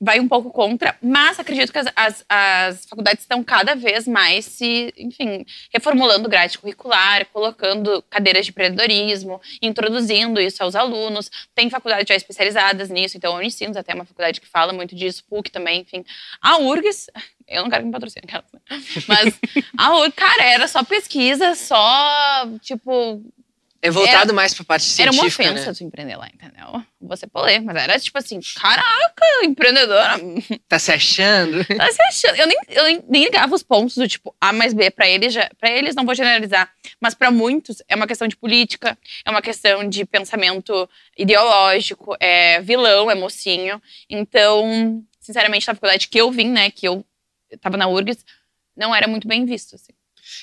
[0.03, 4.45] vai um pouco contra, mas acredito que as, as, as, faculdades estão cada vez mais
[4.45, 11.29] se, enfim, reformulando grade curricular, colocando cadeiras de empreendedorismo, introduzindo isso aos alunos.
[11.53, 14.95] Tem faculdades já especializadas nisso, então a Unicinos até é uma faculdade que fala muito
[14.95, 16.03] disso, PUC também, enfim.
[16.41, 17.11] A URGS,
[17.47, 18.25] eu não quero que me patrocine,
[19.07, 19.39] mas
[19.77, 23.23] a URGS, cara, era só pesquisa, só, tipo,
[23.83, 25.73] é voltado era, mais pra parte científica, Era uma ofensa né?
[25.75, 26.83] tu empreender lá, entendeu?
[27.01, 30.19] Você polê, mas era tipo assim, caraca, empreendedora.
[30.69, 31.65] Tá se achando?
[31.65, 32.35] Tá se achando.
[32.37, 34.91] Eu nem, eu nem ligava os pontos do tipo A mais B.
[34.91, 38.37] Pra eles, já, pra eles não vou generalizar, mas para muitos é uma questão de
[38.37, 43.81] política, é uma questão de pensamento ideológico, é vilão, é mocinho.
[44.07, 47.03] Então, sinceramente, na faculdade que eu vim, né, que eu
[47.59, 48.23] tava na URGS,
[48.77, 49.91] não era muito bem visto, assim.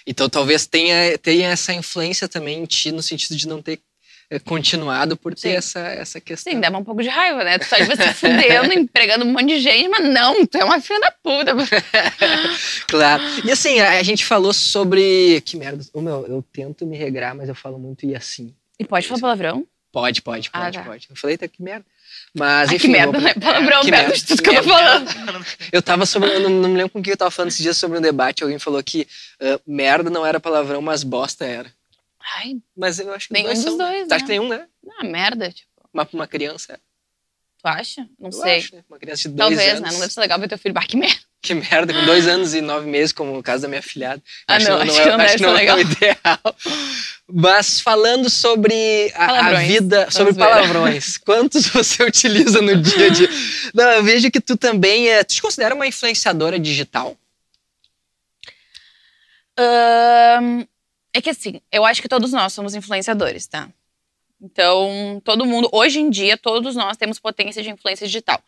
[0.09, 3.79] Então talvez tenha, tenha essa influência também em ti, no sentido de não ter
[4.31, 6.51] eh, continuado por ter essa, essa questão.
[6.51, 7.59] Sim, dava um pouco de raiva, né?
[7.59, 10.81] Tu tá tipo, se fudendo, empregando um monte de gente, mas não, tu é uma
[10.81, 11.55] filha da puta.
[12.89, 13.23] claro.
[13.45, 15.43] E assim, a, a, gente falou sobre.
[15.43, 15.85] Que merda.
[15.93, 18.55] Oh, meu, eu tento me regrar, mas eu falo muito e assim.
[18.81, 19.67] E pode falar palavrão?
[19.93, 20.89] Pode, pode, pode, ah, tá.
[20.89, 21.07] pode.
[21.11, 21.85] Eu falei, tá que merda.
[22.39, 22.79] Mas, enfim.
[22.79, 23.35] que merda, né?
[23.35, 25.11] Palavrão que perto de tudo que eu tô falando.
[25.73, 26.31] Eu tava sobre.
[26.31, 28.43] Eu não, não, me lembro com quem eu tava falando esses dias sobre um debate.
[28.43, 29.07] Alguém falou que
[29.43, 31.73] uh, merda não era palavrão, mas bosta era.
[32.37, 32.57] Ai.
[32.77, 33.79] Mas eu acho que nenhum dois dos são.
[33.79, 34.09] dois.
[34.09, 34.15] Né?
[34.15, 34.67] Acho que nenhum, né?
[34.99, 35.69] Ah, merda, tipo.
[35.93, 36.79] Uma, uma criança.
[37.61, 38.09] Tu acha?
[38.19, 38.59] Não eu sei.
[38.59, 38.85] Acho, né?
[38.89, 39.81] Uma criança de dois Talvez, anos.
[39.81, 39.91] né?
[39.91, 40.75] Não deve ser legal ver teu filho.
[40.75, 41.28] Bah, que merda.
[41.49, 44.23] Que merda, com dois anos e nove meses, como o caso da minha filhada.
[44.47, 46.57] Ah, acho não, não, acho que não, acho que não é o ideal.
[47.27, 53.31] Mas falando sobre a, a vida, sobre palavrões, quantos você utiliza no dia a dia?
[53.73, 55.25] Não, eu vejo que tu também é.
[55.25, 57.17] Tu te considera uma influenciadora digital?
[61.15, 63.71] É que assim, eu acho que todos nós somos influenciadores, tá?
[64.39, 68.39] Então, todo mundo, hoje em dia, todos nós temos potência de influência digital.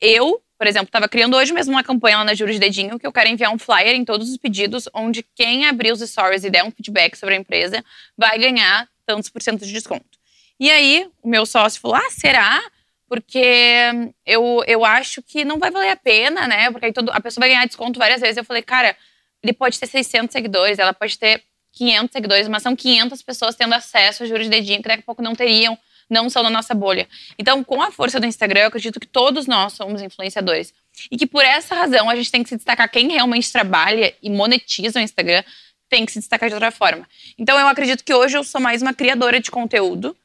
[0.00, 3.06] Eu, por exemplo, estava criando hoje mesmo uma campanha lá na Juros de Dedinho que
[3.06, 6.50] eu quero enviar um flyer em todos os pedidos, onde quem abrir os stories e
[6.50, 7.84] der um feedback sobre a empresa
[8.16, 10.18] vai ganhar tantos por cento de desconto.
[10.58, 12.60] E aí, o meu sócio falou: Ah, será?
[13.08, 13.92] Porque
[14.24, 16.70] eu, eu acho que não vai valer a pena, né?
[16.70, 18.36] Porque aí todo, a pessoa vai ganhar desconto várias vezes.
[18.36, 18.96] Eu falei, cara,
[19.42, 23.74] ele pode ter 600 seguidores, ela pode ter 500 seguidores, mas são 500 pessoas tendo
[23.74, 25.78] acesso a juros de dedinho que daqui a pouco não teriam,
[26.08, 27.08] não são da nossa bolha.
[27.38, 30.72] Então, com a força do Instagram, eu acredito que todos nós somos influenciadores.
[31.10, 34.30] E que por essa razão a gente tem que se destacar quem realmente trabalha e
[34.30, 35.42] monetiza o Instagram
[35.88, 37.06] tem que se destacar de outra forma.
[37.38, 40.16] Então eu acredito que hoje eu sou mais uma criadora de conteúdo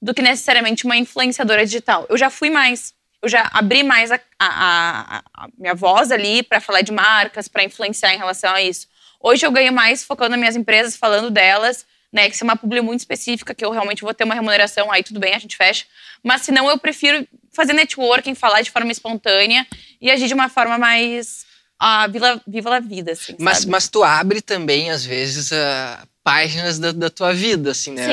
[0.00, 2.06] do que necessariamente uma influenciadora digital.
[2.08, 6.42] Eu já fui mais, eu já abri mais a, a, a, a minha voz ali
[6.42, 8.88] para falar de marcas, para influenciar em relação a isso.
[9.20, 12.28] Hoje eu ganho mais focando nas minhas empresas, falando delas, né?
[12.28, 15.02] Que se é uma publi muito específica, que eu realmente vou ter uma remuneração, aí
[15.02, 15.84] tudo bem, a gente fecha.
[16.22, 19.66] Mas se não, eu prefiro fazer networking, falar de forma espontânea
[20.00, 21.46] e agir de uma forma mais
[21.78, 26.78] a Vila, Viva a Vida, assim, mas, mas tu abre também, às vezes, uh, páginas
[26.78, 28.06] da, da, tua vida, assim, né?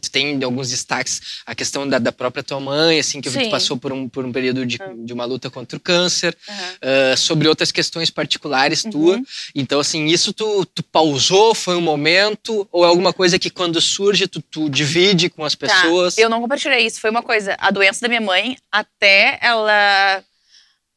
[0.00, 3.76] Tu tem alguns destaques, a questão da, da própria tua mãe, assim, que tu passou
[3.76, 5.04] por um, por um período de, uhum.
[5.04, 6.54] de uma luta contra o câncer, uhum.
[6.54, 8.90] uh, sobre outras questões particulares uhum.
[8.90, 9.20] tua.
[9.54, 13.78] Então, assim, isso tu, tu pausou, foi um momento, ou é alguma coisa que quando
[13.82, 15.66] surge tu, tu divide com as tá.
[15.66, 16.14] pessoas?
[16.14, 16.22] Tá.
[16.22, 20.24] Eu não compartilhei isso, foi uma coisa, a doença da minha mãe, até ela,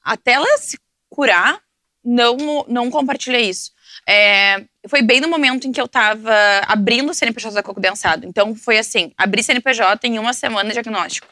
[0.02, 0.80] até ela se
[1.10, 1.60] curar,
[2.02, 3.72] não, não compartilhei isso.
[4.08, 6.34] É, foi bem no momento em que eu tava
[6.68, 8.26] abrindo o CNPJ da Coco Densado.
[8.26, 11.28] Então foi assim: abri CNPJ em uma semana de diagnóstico.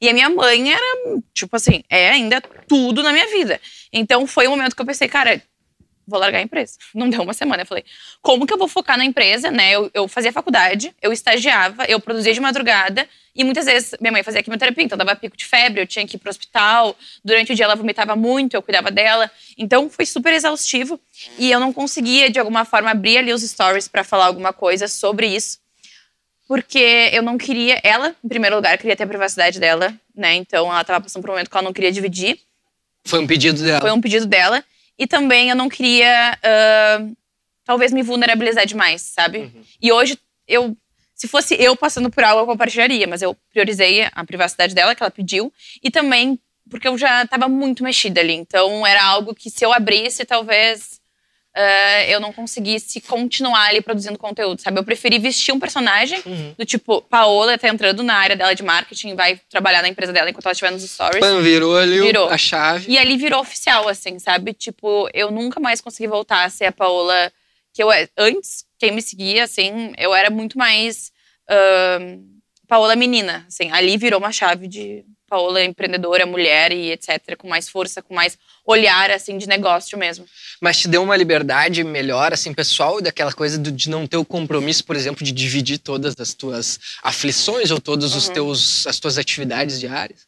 [0.00, 3.60] E a minha mãe era, tipo assim, é ainda tudo na minha vida.
[3.92, 5.40] Então foi o momento que eu pensei, cara,
[6.06, 6.78] vou largar a empresa.
[6.94, 7.62] Não deu uma semana.
[7.62, 7.84] Eu falei,
[8.22, 9.72] como que eu vou focar na empresa, né?
[9.72, 13.08] Eu, eu fazia faculdade, eu estagiava, eu produzia de madrugada.
[13.34, 16.16] E muitas vezes minha mãe fazia quimioterapia, então dava pico de febre, eu tinha que
[16.16, 16.96] ir pro hospital.
[17.24, 19.30] Durante o dia ela vomitava muito, eu cuidava dela.
[19.58, 21.00] Então foi super exaustivo.
[21.38, 24.86] E eu não conseguia, de alguma forma, abrir ali os stories para falar alguma coisa
[24.86, 25.58] sobre isso.
[26.46, 30.34] Porque eu não queria, ela, em primeiro lugar, queria ter a privacidade dela, né?
[30.34, 32.38] Então ela tava passando por um momento que ela não queria dividir.
[33.04, 33.80] Foi um pedido dela.
[33.80, 34.64] Foi um pedido dela.
[34.98, 37.16] E também eu não queria, uh,
[37.64, 39.38] talvez, me vulnerabilizar demais, sabe?
[39.38, 39.64] Uhum.
[39.80, 40.76] E hoje, eu,
[41.14, 45.02] se fosse eu passando por algo, eu compartilharia, mas eu priorizei a privacidade dela, que
[45.02, 45.52] ela pediu,
[45.82, 46.38] e também
[46.70, 48.32] porque eu já estava muito mexida ali.
[48.32, 51.00] Então, era algo que se eu abrisse, talvez
[51.56, 54.78] uh, eu não conseguisse continuar ali produzindo conteúdo, sabe?
[54.78, 56.54] Eu preferi vestir um personagem uhum.
[56.58, 60.28] do tipo, Paola tá entrando na área dela de marketing, vai trabalhar na empresa dela
[60.28, 61.20] enquanto ela estiver nos stories.
[61.20, 62.28] Pan, virou ali virou.
[62.28, 62.90] a chave.
[62.90, 64.52] E ali virou oficial, assim, sabe?
[64.52, 67.32] Tipo, eu nunca mais consegui voltar a ser a Paola
[67.72, 71.10] que eu antes, quem me seguia, assim, eu era muito mais
[71.50, 72.22] uh,
[72.68, 73.70] Paola menina, assim.
[73.72, 78.38] Ali virou uma chave de Paola empreendedora, mulher e etc, com mais força, com mais
[78.64, 80.24] olhar assim de negócio mesmo.
[80.60, 84.84] Mas te deu uma liberdade melhor assim pessoal daquela coisa de não ter o compromisso,
[84.84, 88.18] por exemplo, de dividir todas as tuas aflições ou todos uhum.
[88.18, 90.20] os teus as tuas atividades diárias?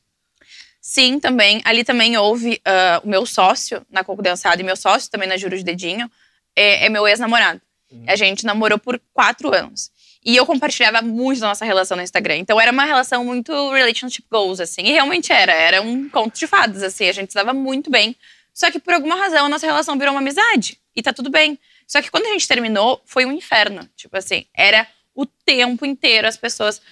[0.80, 1.62] Sim, também.
[1.64, 5.36] Ali também houve uh, o meu sócio na Coco Dançado e meu sócio também na
[5.36, 6.10] Juro de Dedinho
[6.56, 7.60] é, é meu ex-namorado.
[7.92, 8.04] Uhum.
[8.08, 9.88] A gente namorou por quatro anos.
[10.26, 12.38] E eu compartilhava muito da nossa relação no Instagram.
[12.38, 14.82] Então era uma relação muito relationship goals, assim.
[14.82, 15.52] E realmente era.
[15.52, 17.08] Era um conto de fadas, assim.
[17.08, 18.16] A gente dava muito bem.
[18.52, 20.80] Só que por alguma razão a nossa relação virou uma amizade.
[20.96, 21.56] E tá tudo bem.
[21.86, 23.88] Só que quando a gente terminou, foi um inferno.
[23.94, 26.82] Tipo assim, era o tempo inteiro as pessoas.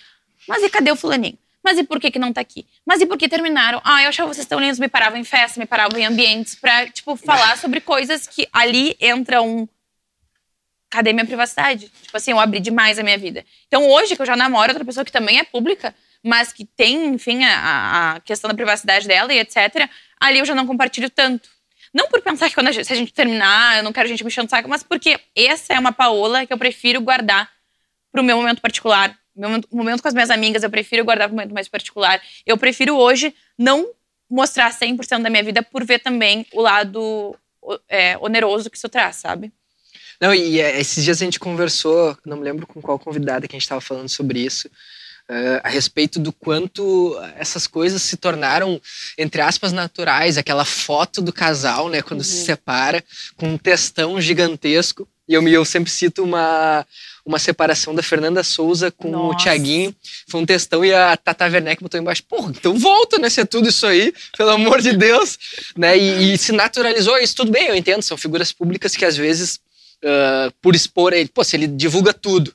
[0.47, 1.37] Mas e cadê o fulaninho?
[1.61, 2.64] Mas e por que que não tá aqui?
[2.87, 3.81] Mas e por que terminaram?
[3.83, 6.88] Ah, eu achava vocês tão lindos, me paravam em festa, me paravam em ambientes pra,
[6.88, 9.66] tipo, falar sobre coisas que ali entra um
[10.94, 11.90] cadê minha privacidade?
[12.02, 13.44] Tipo assim, eu abri demais a minha vida.
[13.66, 17.07] Então hoje que eu já namoro outra pessoa que também é pública, mas que tem,
[17.07, 19.88] enfim, a, a questão da privacidade dela e etc.,
[20.20, 21.48] ali eu já não compartilho tanto.
[21.92, 24.09] Não por pensar que quando a gente, se a gente terminar, eu não quero a
[24.09, 27.50] gente me enchendo o saco, mas porque essa é uma Paola que eu prefiro guardar
[28.11, 29.16] para o meu momento particular.
[29.35, 32.20] Meu momento, momento com as minhas amigas, eu prefiro guardar um momento mais particular.
[32.46, 33.88] Eu prefiro hoje não
[34.30, 37.37] mostrar 100% da minha vida por ver também o lado
[37.88, 39.52] é, oneroso que isso traz, sabe?
[40.20, 43.55] Não, e é, esses dias a gente conversou, não me lembro com qual convidada que
[43.55, 44.68] a gente estava falando sobre isso,
[45.29, 48.81] uh, a respeito do quanto essas coisas se tornaram,
[49.18, 50.38] entre aspas, naturais.
[50.38, 52.24] Aquela foto do casal, né, quando uhum.
[52.24, 53.03] se separa,
[53.37, 55.09] com um textão gigantesco.
[55.27, 56.87] E eu, eu sempre cito uma,
[57.24, 59.35] uma separação da Fernanda Souza com Nossa.
[59.35, 59.94] o Tiaguinho.
[60.29, 62.22] Foi um textão e a Tata Werneck botou embaixo.
[62.24, 63.31] Porra, então volta, né?
[63.31, 65.38] Se é tudo isso aí, pelo amor de Deus.
[65.74, 65.96] né?
[65.96, 67.37] E, e, se naturalizou isso.
[67.37, 68.03] Tudo bem, eu entendo.
[68.03, 69.59] São figuras públicas que às vezes
[70.05, 71.29] uh, por expor ele.
[71.29, 72.55] Pô, se ele divulga tudo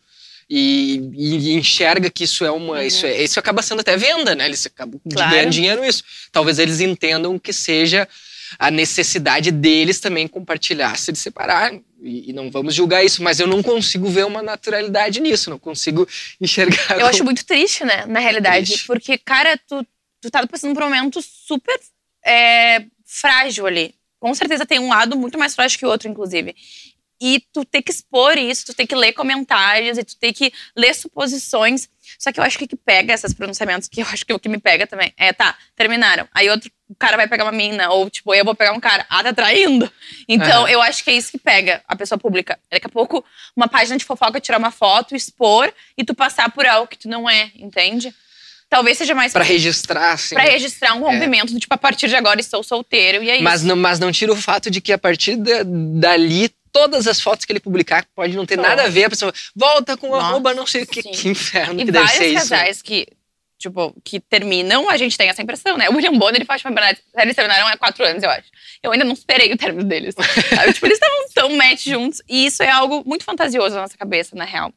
[0.49, 2.75] e, e enxerga que isso é uma.
[2.75, 2.81] Uhum.
[2.81, 4.45] Isso, é, isso acaba sendo até venda, né?
[4.45, 5.31] Eles acabam claro.
[5.31, 6.03] ganhando dinheiro nisso.
[6.31, 8.07] Talvez eles entendam que seja
[8.57, 11.73] a necessidade deles também compartilhar, se de separar.
[12.01, 15.59] E, e, não vamos julgar isso, mas eu não consigo ver uma naturalidade nisso, não
[15.59, 16.07] consigo
[16.41, 16.93] enxergar.
[16.93, 17.09] Eu como...
[17.09, 19.85] acho muito triste, né, na realidade, porque, cara, tu,
[20.21, 21.77] tu tá passando por um momento super
[22.25, 23.93] é, frágil ali.
[24.19, 26.55] Com certeza tem um lado muito mais frágil que o outro, inclusive.
[27.21, 30.53] E tu ter que expor isso, tu ter que ler comentários e tu ter que
[30.75, 31.89] ler suposições.
[32.17, 34.39] Só que eu acho que o que pega esses pronunciamentos, que eu acho que o
[34.39, 36.27] que me pega também é, tá, terminaram.
[36.33, 39.23] Aí outro cara vai pegar uma mina, ou tipo, eu vou pegar um cara, ah,
[39.23, 39.91] tá traindo.
[40.27, 40.67] Então, uhum.
[40.67, 42.59] eu acho que é isso que pega a pessoa pública.
[42.71, 43.23] Daqui a pouco,
[43.55, 47.07] uma página de fofoca tirar uma foto, expor e tu passar por algo que tu
[47.07, 48.13] não é, entende?
[48.69, 49.33] Talvez seja mais.
[49.33, 50.35] Pra registrar, sim.
[50.35, 51.59] Pra registrar um rompimento, é.
[51.59, 53.67] tipo, a partir de agora estou solteiro, e é mas isso.
[53.67, 57.51] Não, mas não tira o fato de que a partir dali todas as fotos que
[57.51, 59.05] ele publicar pode não ter nada a ver.
[59.05, 62.07] A pessoa volta com Nossa, arroba, não sei o que, que inferno e que deve
[62.07, 62.33] ser isso.
[62.33, 63.07] vários casais que,
[63.57, 65.89] tipo, que terminam, a gente tem essa impressão, né?
[65.89, 68.47] O William Bonner ele faz Bernardo, eles terminaram há quatro anos, eu acho.
[68.81, 70.15] Eu ainda não esperei o término deles.
[70.73, 72.21] tipo, eles estavam tão match juntos.
[72.27, 74.73] E isso é algo muito fantasioso na nossa cabeça, na real.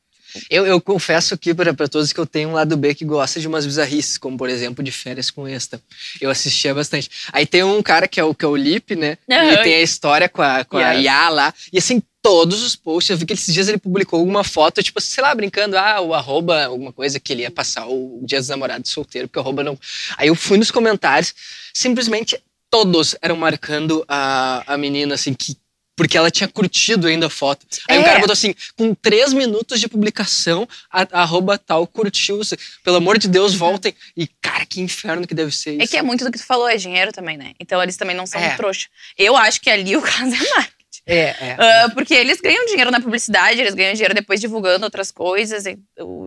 [0.51, 3.49] Eu, eu confesso aqui para todos que eu tenho um lado B que gosta de
[3.49, 5.81] umas bizarrices, como por exemplo de férias com esta.
[6.21, 7.11] Eu assistia bastante.
[7.33, 9.18] Aí tem um cara que é o, que é o Lip, né?
[9.29, 9.53] Uhum.
[9.53, 11.55] E tem a história com a, com a Yá lá.
[11.73, 13.11] E assim, todos os posts.
[13.11, 16.14] Eu vi que esses dias ele publicou alguma foto, tipo, sei lá, brincando, ah, o
[16.14, 19.64] arroba, alguma coisa que ele ia passar o dia dos namorados solteiro, porque o arroba
[19.64, 19.79] não.
[20.16, 21.35] Aí eu fui nos comentários,
[21.75, 22.40] simplesmente
[22.71, 25.57] todos eram marcando a, a menina, assim, que
[26.03, 27.65] porque ela tinha curtido ainda a foto.
[27.88, 28.01] Aí é.
[28.01, 32.41] um cara botou assim, com três minutos de publicação, a, arroba tal curtiu.
[32.83, 33.95] Pelo amor de Deus, voltem.
[34.17, 35.83] E, cara, que inferno que deve ser isso.
[35.83, 37.53] É que é muito do que tu falou, é dinheiro também, né?
[37.61, 38.57] Então eles também não são é.
[38.57, 38.88] trouxa.
[39.17, 40.73] Eu acho que ali o caso é mais.
[41.07, 41.87] É, é.
[41.87, 45.65] Uh, porque eles ganham dinheiro na publicidade, eles ganham dinheiro depois divulgando outras coisas.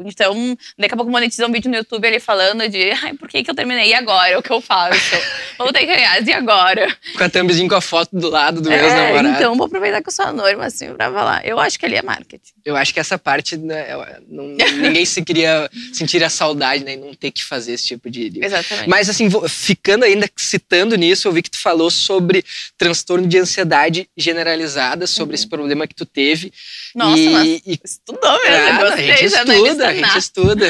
[0.06, 3.44] Então, daqui a pouco monetiza um vídeo no YouTube ele falando de ai, por que,
[3.44, 3.90] que eu terminei?
[3.90, 4.38] E agora?
[4.38, 5.16] O que eu faço?
[5.58, 6.96] vou ter que ganhar, e agora?
[7.18, 9.28] Com a thumbzinha com a foto do lado do é, ex-namorado.
[9.30, 11.46] Então, vou aproveitar que eu sou anônima, assim, pra falar.
[11.46, 12.54] Eu acho que ali é marketing.
[12.64, 13.88] Eu acho que essa parte, né,
[14.28, 16.94] não, ninguém se queria sentir a saudade, né?
[16.94, 18.32] E não ter que fazer esse tipo de.
[18.42, 18.90] Exatamente.
[18.90, 22.44] Mas, assim, ficando ainda citando nisso, eu vi que tu falou sobre
[22.78, 25.36] transtorno de ansiedade generalizada sobre uhum.
[25.36, 26.52] esse problema que tu teve.
[26.94, 28.86] Nossa, e, mas e, estudou mesmo.
[28.86, 30.68] Ah, a gente estuda, a gente estuda.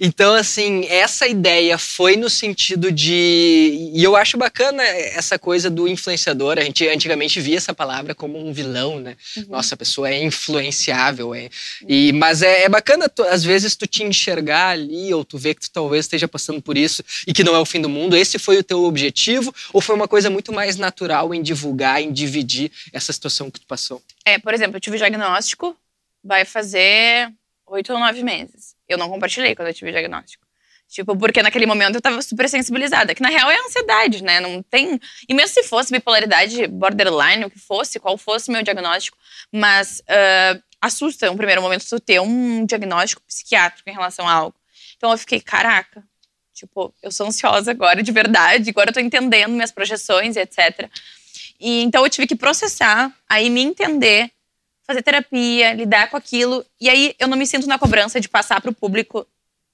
[0.00, 3.90] Então, assim, essa ideia foi no sentido de.
[3.94, 6.58] E eu acho bacana essa coisa do influenciador.
[6.58, 9.16] A gente antigamente via essa palavra como um vilão, né?
[9.36, 9.46] Uhum.
[9.50, 11.34] Nossa, a pessoa é influenciável.
[11.34, 11.48] É.
[11.88, 15.54] E, mas é, é bacana, tu, às vezes, tu te enxergar ali, ou tu ver
[15.54, 18.16] que tu talvez esteja passando por isso e que não é o fim do mundo.
[18.16, 19.54] Esse foi o teu objetivo?
[19.72, 23.66] Ou foi uma coisa muito mais natural em divulgar, em dividir essas situação que tu
[23.66, 24.02] passou?
[24.24, 25.76] É, por exemplo, eu tive diagnóstico,
[26.22, 27.32] vai fazer
[27.74, 28.74] oito ou nove meses.
[28.88, 30.44] Eu não compartilhei quando eu tive diagnóstico.
[30.88, 33.14] Tipo, porque naquele momento eu tava super sensibilizada.
[33.14, 34.40] Que na real é ansiedade, né?
[34.40, 35.00] Não tem.
[35.28, 39.16] E mesmo se fosse bipolaridade borderline, o que fosse, qual fosse meu diagnóstico,
[39.52, 44.56] mas uh, assusta um primeiro momento tu ter um diagnóstico psiquiátrico em relação a algo.
[44.96, 46.04] Então eu fiquei, caraca,
[46.52, 50.88] tipo, eu sou ansiosa agora de verdade, agora eu tô entendendo minhas projeções e etc.
[51.58, 54.30] E então eu tive que processar, aí me entender,
[54.86, 56.64] fazer terapia, lidar com aquilo.
[56.80, 59.26] E aí eu não me sinto na cobrança de passar para o público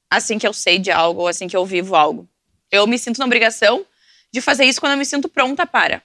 [0.08, 2.28] assim que eu sei de algo ou assim que eu vivo algo.
[2.70, 3.84] Eu me sinto na obrigação
[4.32, 6.02] de fazer isso quando eu me sinto pronta para.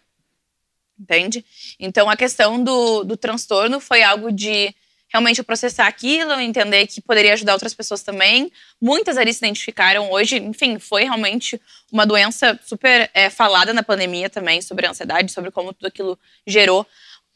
[0.99, 1.45] Entende?
[1.79, 4.73] Então a questão do, do transtorno foi algo de
[5.07, 8.51] realmente processar aquilo, entender que poderia ajudar outras pessoas também.
[8.81, 14.29] Muitas ali se identificaram hoje, enfim, foi realmente uma doença super é, falada na pandemia
[14.29, 16.85] também, sobre a ansiedade, sobre como tudo aquilo gerou.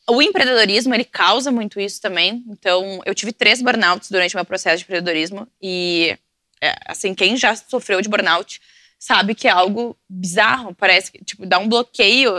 [0.10, 2.44] O empreendedorismo, ele causa muito isso também.
[2.50, 6.18] Então, eu tive três burnouts durante o meu processo de empreendedorismo e,
[6.62, 8.60] é, assim, quem já sofreu de burnout
[9.00, 10.76] sabe que é algo bizarro.
[10.76, 12.34] Parece que, tipo, dá um bloqueio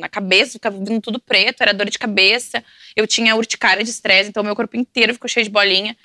[0.00, 2.64] na cabeça, fica vindo tudo preto, era dor de cabeça.
[2.96, 5.96] Eu tinha urticária de estresse, então meu corpo inteiro ficou cheio de bolinha.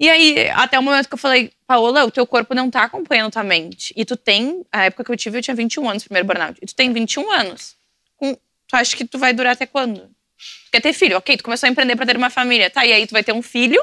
[0.00, 3.32] E aí, até o momento que eu falei, Paola, o teu corpo não tá acompanhando
[3.32, 3.92] tua mente.
[3.96, 6.58] E tu tem, a época que eu tive, eu tinha 21 anos, primeiro burnout.
[6.60, 7.76] E tu tem 21 anos.
[8.16, 8.36] Com,
[8.68, 10.00] tu acha que tu vai durar até quando?
[10.00, 11.16] Tu quer ter filho?
[11.16, 12.70] Ok, tu começou a empreender pra ter uma família.
[12.70, 13.82] Tá, e aí tu vai ter um filho,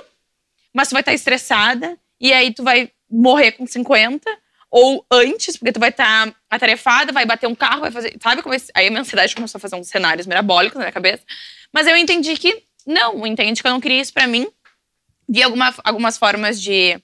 [0.74, 1.98] mas tu vai estar tá estressada.
[2.20, 4.30] E aí tu vai morrer com 50
[4.70, 8.18] ou antes, porque tu vai estar tá atarefada, vai bater um carro, vai fazer.
[8.22, 8.56] Sabe como.
[8.56, 11.24] Esse, aí a minha ansiedade começou a fazer uns cenários mirabólicos na minha cabeça.
[11.72, 14.48] Mas eu entendi que não, entendi que eu não queria isso para mim.
[15.28, 17.00] Vi alguma, algumas formas de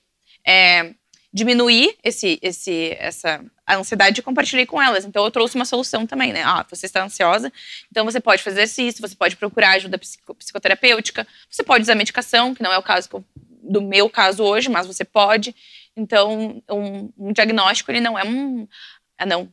[0.45, 0.93] é,
[1.31, 5.05] diminuir esse, esse, essa ansiedade e compartilhei com elas.
[5.05, 6.43] Então eu trouxe uma solução também, né?
[6.43, 7.51] Ah, você está ansiosa,
[7.91, 9.99] então você pode fazer exercício, você pode procurar ajuda
[10.37, 13.09] psicoterapêutica, você pode usar medicação, que não é o caso
[13.61, 15.55] do meu caso hoje, mas você pode.
[15.95, 18.67] Então, um, um diagnóstico, ele não é um.
[19.17, 19.51] Ah, não,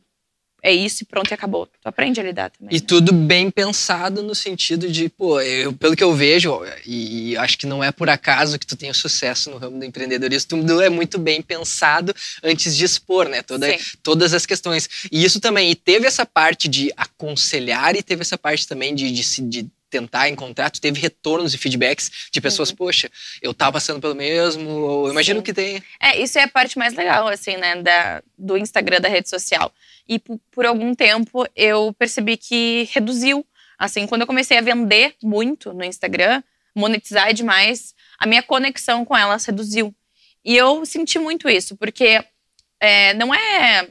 [0.63, 1.67] é isso e pronto e acabou.
[1.67, 2.75] Tu aprende a lidar também.
[2.75, 2.85] E né?
[2.85, 7.57] tudo bem pensado no sentido de, pô, eu, pelo que eu vejo, e, e acho
[7.57, 10.89] que não é por acaso que tu tenha sucesso no ramo do empreendedorismo, tudo é
[10.89, 13.41] muito bem pensado antes de expor, né?
[13.41, 13.67] Toda,
[14.01, 14.89] todas as questões.
[15.11, 19.11] E isso também, e teve essa parte de aconselhar e teve essa parte também de,
[19.11, 22.75] de, de tentar encontrar, tu teve retornos e feedbacks de pessoas, uhum.
[22.75, 23.09] poxa,
[23.41, 25.43] eu tava passando pelo mesmo, ou imagino Sim.
[25.43, 25.83] que tem.
[25.99, 29.71] É, isso é a parte mais legal, assim, né, da, do Instagram, da rede social.
[30.07, 33.45] E por, algum tempo eu percebi que reduziu.
[33.77, 36.41] Assim, quando eu comecei a vender muito no Instagram,
[36.75, 39.93] monetizar demais, a minha conexão com elas reduziu.
[40.43, 42.23] E eu senti muito isso, porque
[42.79, 43.87] é, não é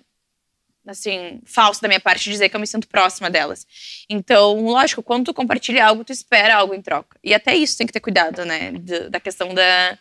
[0.86, 3.66] assim, falso da minha parte dizer que eu me sinto próxima delas.
[4.08, 7.18] Então, lógico, quando tu compartilha algo, tu espera algo em troca.
[7.22, 8.72] E até isso tem que ter cuidado, né?
[9.10, 9.98] Da, questão da,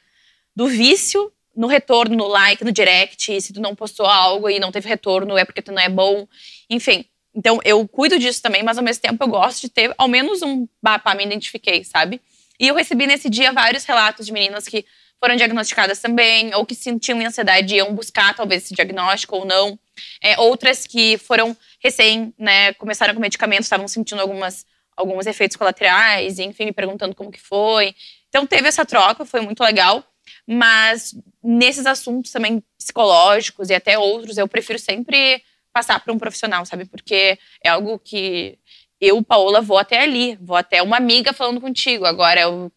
[0.56, 3.42] do vício no retorno, no like, no direct.
[3.42, 6.28] Se tu não postou algo e não teve retorno, é porque tu não é bom.
[6.70, 7.06] Enfim.
[7.34, 10.42] Então, eu cuido disso também, mas ao mesmo tempo eu gosto de ter ao menos
[10.42, 12.22] um pá, me identifiquei, sabe?
[12.60, 14.86] E eu recebi nesse dia vários relatos de meninas que
[15.20, 19.80] foram diagnosticadas também, ou que sentiam ansiedade e iam buscar talvez esse diagnóstico ou não.
[20.22, 26.38] É, outras que foram recém, né, começaram com medicamentos, estavam sentindo algumas, alguns efeitos colaterais,
[26.38, 27.96] enfim, me perguntando como que foi.
[28.30, 30.04] Então teve essa troca, foi muito legal.
[30.48, 35.42] Mas nesses assuntos também psicológicos e até outros, eu prefiro sempre
[35.74, 36.86] passar para um profissional, sabe?
[36.86, 38.58] Porque é algo que
[39.00, 42.06] eu, Paola, vou até ali, vou até uma amiga falando contigo.
[42.06, 42.72] Agora, eu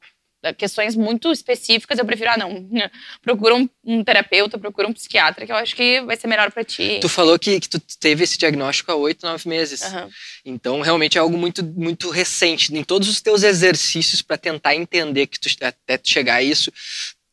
[0.57, 2.69] questões muito específicas, eu prefiro, ah, não,
[3.23, 6.63] procura um, um, terapeuta, procura um psiquiatra, que eu acho que vai ser melhor para
[6.63, 6.99] ti.
[7.01, 9.83] Tu falou que, que tu teve esse diagnóstico há oito, nove meses.
[9.83, 10.09] Uhum.
[10.45, 12.75] Então, realmente é algo muito, muito recente.
[12.75, 16.73] Em todos os teus exercícios para tentar entender que tu, até chegar a isso,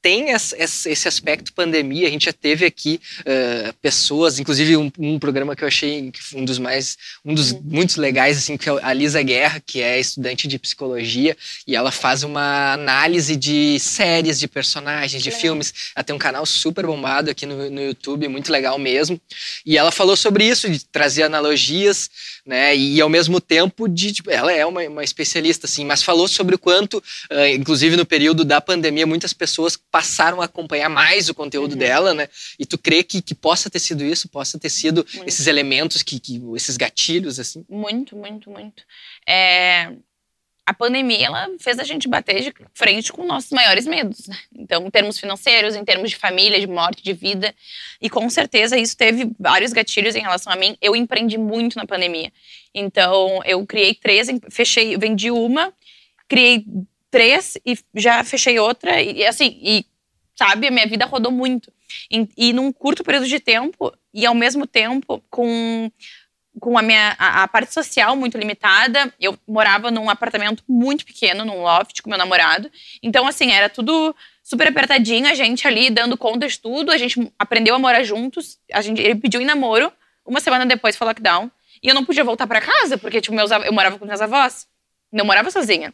[0.06, 2.08] tem esse aspecto pandemia.
[2.08, 6.46] A gente já teve aqui uh, pessoas, inclusive um, um, programa que eu achei um
[6.46, 6.96] dos mais,
[7.26, 7.62] um dos uhum.
[7.66, 11.36] muitos legais, assim, que é a Lisa Guerra, que é estudante de psicologia,
[11.66, 15.74] e ela faz uma análise de séries, de personagens, de filmes.
[15.96, 19.20] Ela tem um canal super bombado aqui no, no YouTube, muito legal mesmo.
[19.66, 22.12] E ela falou sobre isso, de trazer analogias,
[22.46, 22.78] né?
[22.78, 26.54] E ao mesmo tempo de, tipo, ela é uma, uma especialista, assim, mas falou sobre
[26.54, 31.34] o quanto, uh, inclusive no período da pandemia, muitas pessoas passaram a acompanhar mais o
[31.34, 31.78] conteúdo uhum.
[31.78, 32.28] dela, né?
[32.60, 35.26] E tu crê que, que possa ter sido isso, possa ter sido muito.
[35.26, 37.66] esses elementos, que, que, esses gatilhos, assim?
[37.70, 38.84] Muito, muito, muito.
[39.26, 39.94] É,
[40.66, 44.28] a pandemia ela fez a gente bater de frente com nossos maiores medos.
[44.28, 44.38] Né?
[44.54, 47.56] Então, em termos financeiros, em termos de família, de morte, de vida.
[48.02, 50.76] E com certeza isso teve vários gatilhos em relação a mim.
[50.82, 52.34] Eu empreendi muito na pandemia.
[52.74, 55.72] Então, eu criei três, fechei, vendi uma,
[56.28, 56.66] criei
[57.16, 59.02] três e já fechei outra.
[59.02, 59.86] E, assim, e
[60.36, 61.72] sabe, a minha vida rodou muito.
[62.12, 65.90] E, e, num curto período de tempo, e ao mesmo tempo com,
[66.60, 69.14] com a minha a, a, parte social muito limitada.
[69.18, 72.70] Eu morava num apartamento muito pequeno, num loft com meu namorado.
[73.02, 74.14] Então, assim, era tudo
[74.44, 76.92] super apertadinho, a gente ali dando conta de tudo.
[76.92, 78.60] A gente aprendeu a morar juntos.
[78.74, 79.90] A gente, ele pediu em namoro.
[80.26, 81.50] Uma semana depois foi lockdown.
[81.82, 84.68] E eu não podia voltar para casa, porque tipo, meus, eu morava com meus avós.
[85.14, 85.94] Não morava sozinha.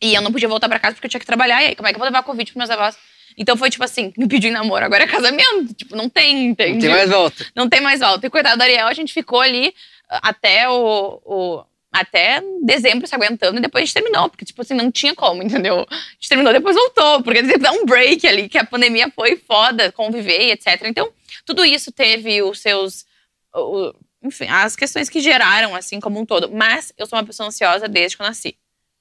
[0.00, 1.62] E eu não podia voltar para casa porque eu tinha que trabalhar.
[1.62, 2.96] E aí, como é que eu vou levar Covid pros meus avós?
[3.36, 5.74] Então foi tipo assim, me pediu em namoro, agora é casamento.
[5.74, 6.72] Tipo, não tem, entende?
[6.74, 7.46] Não tem mais volta.
[7.54, 8.26] Não tem mais volta.
[8.26, 9.74] E coitado do Ariel, a gente ficou ali
[10.08, 14.62] ah, até o, o até dezembro se aguentando e depois a gente terminou, porque, tipo
[14.62, 15.86] assim, não tinha como, entendeu?
[15.90, 19.10] A gente terminou, depois voltou, porque teve que dar um break ali, que a pandemia
[19.10, 20.82] foi foda, conviver e etc.
[20.84, 21.10] Então,
[21.44, 23.06] tudo isso teve os seus.
[23.52, 23.92] O,
[24.22, 26.50] enfim, as questões que geraram, assim, como um todo.
[26.52, 28.56] Mas eu sou uma pessoa ansiosa desde que eu nasci.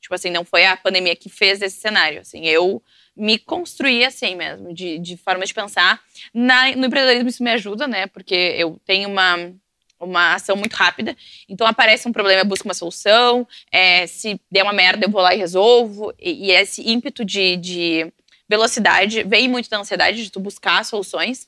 [0.10, 2.22] Tipo assim, não foi a pandemia que fez esse cenário.
[2.22, 2.82] Assim, eu
[3.16, 6.02] me construí assim mesmo, de, de forma de pensar.
[6.34, 8.08] Na, no empreendedorismo isso me ajuda, né?
[8.08, 9.54] Porque eu tenho uma,
[10.00, 11.16] uma ação muito rápida.
[11.48, 13.48] Então aparece um problema, eu busco uma solução.
[13.72, 16.12] É, se der uma merda, eu vou lá e resolvo.
[16.18, 18.12] E, e esse ímpeto de, de
[18.50, 21.48] velocidade vem muito da ansiedade de tu buscar soluções.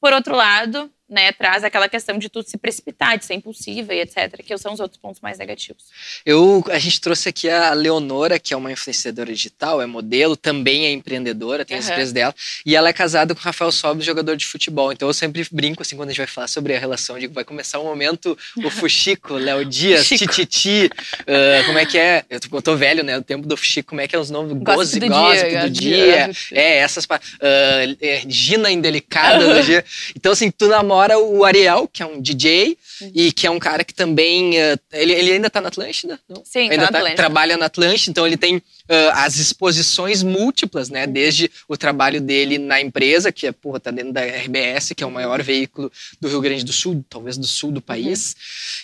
[0.00, 4.00] Por outro lado, né, traz aquela questão de tudo se precipitar, de ser impulsiva e
[4.00, 5.84] etc., que são os outros pontos mais negativos.
[6.24, 10.86] Eu, a gente trouxe aqui a Leonora, que é uma influenciadora digital, é modelo, também
[10.86, 11.82] é empreendedora, tem uhum.
[11.82, 12.34] as empresas dela,
[12.64, 14.92] e ela é casada com o Rafael Sobres, jogador de futebol.
[14.92, 17.44] Então eu sempre brinco assim quando a gente vai falar sobre a relação, digo, vai
[17.44, 20.88] começar um momento o Fuxico, Léo Dias, Tititi,
[21.22, 22.24] uh, como é que é?
[22.30, 23.18] Eu, eu tô velho, né?
[23.18, 24.52] O tempo do Fuxico, como é que é os nomes?
[24.52, 26.30] Goze, do gossip dia, do dia.
[26.52, 27.08] É, essas uh,
[28.28, 29.84] Gina Indelicada do dia.
[30.14, 33.12] Então, assim, tu namora fora o Ariel, que é um DJ uhum.
[33.14, 34.50] e que é um cara que também.
[34.50, 36.20] Uh, ele, ele ainda tá na Atlântida?
[36.28, 36.42] Não?
[36.44, 38.62] Sim, ainda tá, tá trabalha na Atlântida, então ele tem uh,
[39.14, 41.06] as exposições múltiplas, né?
[41.06, 45.06] Desde o trabalho dele na empresa, que é, porra, tá dentro da RBS, que é
[45.06, 45.90] o maior veículo
[46.20, 48.36] do Rio Grande do Sul, talvez do sul do país.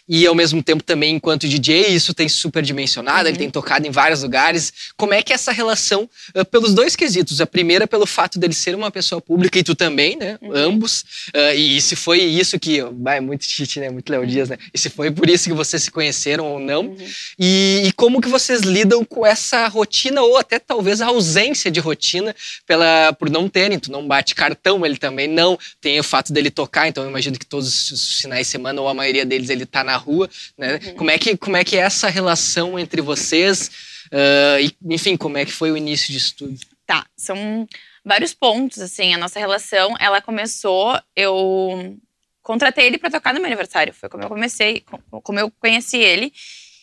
[0.09, 0.17] Uhum.
[0.17, 3.29] E ao mesmo tempo também, enquanto DJ, isso tem superdimensionado, uhum.
[3.29, 4.73] ele tem tocado em vários lugares.
[4.97, 7.43] Como é que é essa relação, uh, pelos dois quesitos?
[7.43, 10.39] A primeira, pelo fato dele ser uma pessoa pública e tu também, né?
[10.41, 10.53] Uhum.
[10.55, 11.05] Ambos.
[11.35, 12.81] Uh, e se foi isso que.
[13.03, 13.91] Vai, muito Titi, né?
[13.91, 14.29] Muito Léo Uhum.
[14.29, 14.57] Dias, né?
[14.73, 16.83] E se foi por isso que vocês se conheceram ou não.
[16.83, 16.97] Uhum.
[17.37, 21.81] E, e como que vocês lidam com essa rotina, ou até talvez a ausência de
[21.81, 22.33] rotina,
[22.65, 25.59] pela, por não terem, tu não bate cartão, ele também não.
[25.81, 28.89] Tem o fato dele tocar, então eu imagino que todos os finais de semana, ou
[28.89, 30.79] a maioria deles, ele tá na rua, né?
[30.87, 30.95] Uhum.
[30.95, 33.69] Como, é que, como é que é essa relação entre vocês?
[34.13, 36.57] Ah, e, enfim, como é que foi o início disso tudo?
[36.87, 37.67] Tá, são
[38.07, 41.99] vários pontos, assim, a nossa relação, ela começou, eu
[42.41, 44.81] contratei ele pra tocar no meu aniversário, foi como eu comecei,
[45.11, 46.33] com- como eu conheci ele,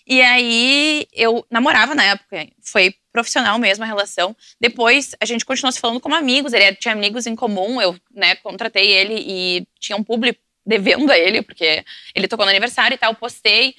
[0.05, 5.71] e aí eu namorava na época, foi profissional mesmo a relação, depois a gente continuou
[5.71, 9.67] se falando como amigos, ele era- tinha amigos em comum, eu, né, contratei ele e
[9.79, 13.75] tinha um público devendo a ele, porque ele tocou no aniversário e tal, postei,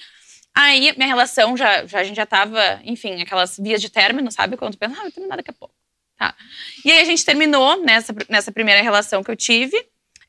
[0.57, 4.57] Aí minha relação já, já a gente já tava, enfim, aquelas vias de término, sabe?
[4.57, 5.73] Quando tu pensa, ah, vai terminar daqui a pouco.
[6.18, 6.34] Tá.
[6.84, 9.76] E aí a gente terminou nessa, nessa primeira relação que eu tive.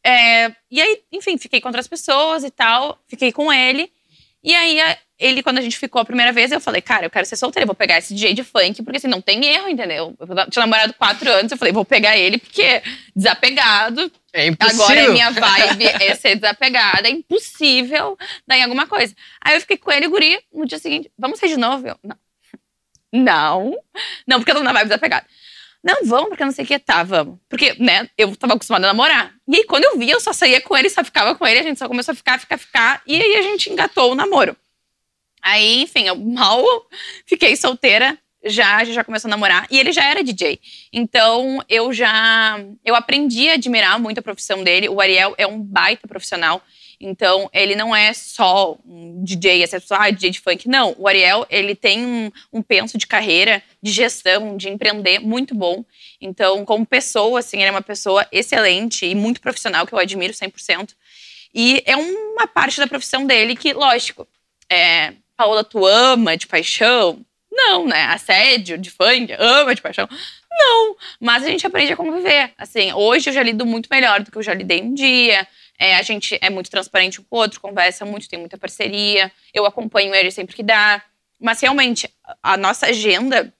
[0.03, 3.91] É, e aí, enfim, fiquei com outras pessoas e tal, fiquei com ele.
[4.43, 7.09] E aí, a- ele, quando a gente ficou a primeira vez, eu falei, cara, eu
[7.09, 9.67] quero ser solteira, eu vou pegar esse DJ de funk, porque assim, não tem erro,
[9.69, 10.13] entendeu?
[10.19, 12.83] Eu tinha namorado quatro anos, eu falei, vou pegar ele, porque
[13.15, 14.83] desapegado, É impossível.
[14.83, 19.15] Agora é minha vibe é ser desapegada, é impossível dar em alguma coisa.
[19.41, 21.87] Aí eu fiquei com ele, guri, no dia seguinte, vamos sair de novo?
[21.87, 22.17] Eu, não.
[23.13, 23.73] Não.
[24.27, 25.25] Não, porque eu tô na vibe desapegada.
[25.85, 26.79] Não, vamos, porque não sei o que.
[26.79, 27.37] Tá, vamos.
[27.47, 29.35] Porque, né, eu tava acostumada a namorar.
[29.47, 31.63] E aí, quando eu vi, eu só saía com ele, só ficava com ele, a
[31.63, 33.01] gente só começou a ficar, ficar, ficar.
[33.05, 34.57] E aí a gente engatou o namoro.
[35.43, 36.65] Aí, enfim, eu mal
[37.27, 39.67] fiquei solteira, já, já começou a namorar.
[39.69, 40.59] E ele já era DJ.
[40.91, 42.59] Então, eu já.
[42.83, 44.89] Eu aprendi a admirar muito a profissão dele.
[44.89, 46.63] O Ariel é um baita profissional.
[46.99, 50.67] Então, ele não é só um DJ, essa pessoa, ah, DJ de funk.
[50.67, 55.53] Não, o Ariel, ele tem um, um penso de carreira, de gestão, de empreender muito
[55.53, 55.83] bom.
[56.19, 60.33] Então, como pessoa, assim, ele é uma pessoa excelente e muito profissional, que eu admiro
[60.33, 60.93] 100%.
[61.53, 64.27] E é uma parte da profissão dele que, lógico,
[64.69, 67.19] é, Paola, tu ama de paixão?
[67.51, 68.03] Não, né?
[68.05, 70.07] Assédio de funk, ama de paixão?
[70.57, 72.51] Não, mas a gente aprende a conviver.
[72.57, 75.47] Assim, hoje eu já lido muito melhor do que eu já lidei um dia.
[75.77, 79.31] É, a gente é muito transparente um com o outro, conversa muito, tem muita parceria.
[79.53, 81.01] Eu acompanho ele sempre que dá.
[81.39, 82.09] Mas realmente,
[82.41, 83.53] a nossa agenda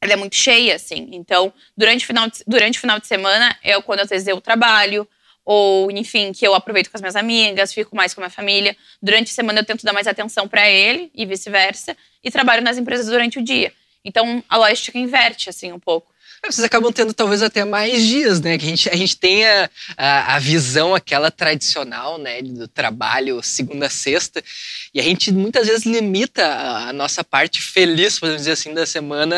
[0.00, 1.08] ela é muito cheia, assim.
[1.12, 5.08] Então, durante o final de, durante final de semana, eu, quando às vezes eu trabalho,
[5.44, 8.76] ou, enfim, que eu aproveito com as minhas amigas, fico mais com a minha família.
[9.02, 11.96] Durante a semana, eu tento dar mais atenção para ele e vice-versa.
[12.22, 13.72] E trabalho nas empresas durante o dia.
[14.04, 16.13] Então, a lógica inverte, assim, um pouco.
[16.50, 18.58] Vocês acabam tendo talvez até mais dias, né?
[18.58, 22.42] Que a gente, a gente tem a, a, a visão aquela tradicional, né?
[22.42, 24.42] Do trabalho segunda a sexta.
[24.92, 28.86] E a gente muitas vezes limita a, a nossa parte feliz, podemos dizer assim, da
[28.86, 29.36] semana.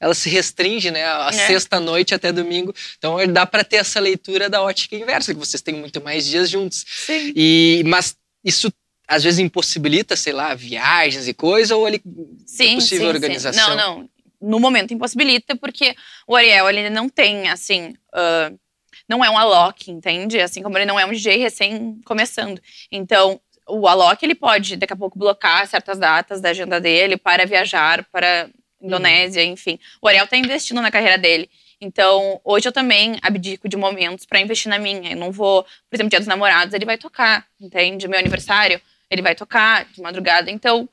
[0.00, 1.04] Ela se restringe, né?
[1.04, 1.46] A É.
[1.46, 2.74] sexta-noite até domingo.
[2.98, 6.50] Então dá para ter essa leitura da ótica inversa, que vocês têm muito mais dias
[6.50, 6.84] juntos.
[7.06, 7.32] Sim.
[7.34, 8.72] E, mas isso
[9.06, 12.00] às vezes impossibilita, sei lá, viagens e coisa, ou ele
[12.46, 13.70] Sim, possível sim, organização?
[13.70, 13.76] Sim.
[13.76, 14.08] Não, não.
[14.44, 15.94] No momento impossibilita, porque
[16.26, 17.94] o Ariel, ele não tem, assim...
[18.12, 18.52] ah,
[19.08, 20.40] não é um Alok, entende?
[20.40, 22.60] Assim como ele não é um DJ recém começando.
[22.90, 27.46] Então, o Alok, ele pode, daqui a pouco, blocar certas datas da agenda dele para
[27.46, 28.48] viajar para
[28.80, 29.78] Indonésia, enfim.
[30.00, 31.50] O Ariel tá investindo na carreira dele.
[31.80, 35.12] Então, hoje eu também abdico de momentos para investir na minha.
[35.12, 38.08] Eu não vou, por exemplo, dia dos namorados, ele vai tocar, entende?
[38.08, 38.80] Meu aniversário,
[39.10, 40.50] ele vai tocar de madrugada.
[40.50, 40.88] Então,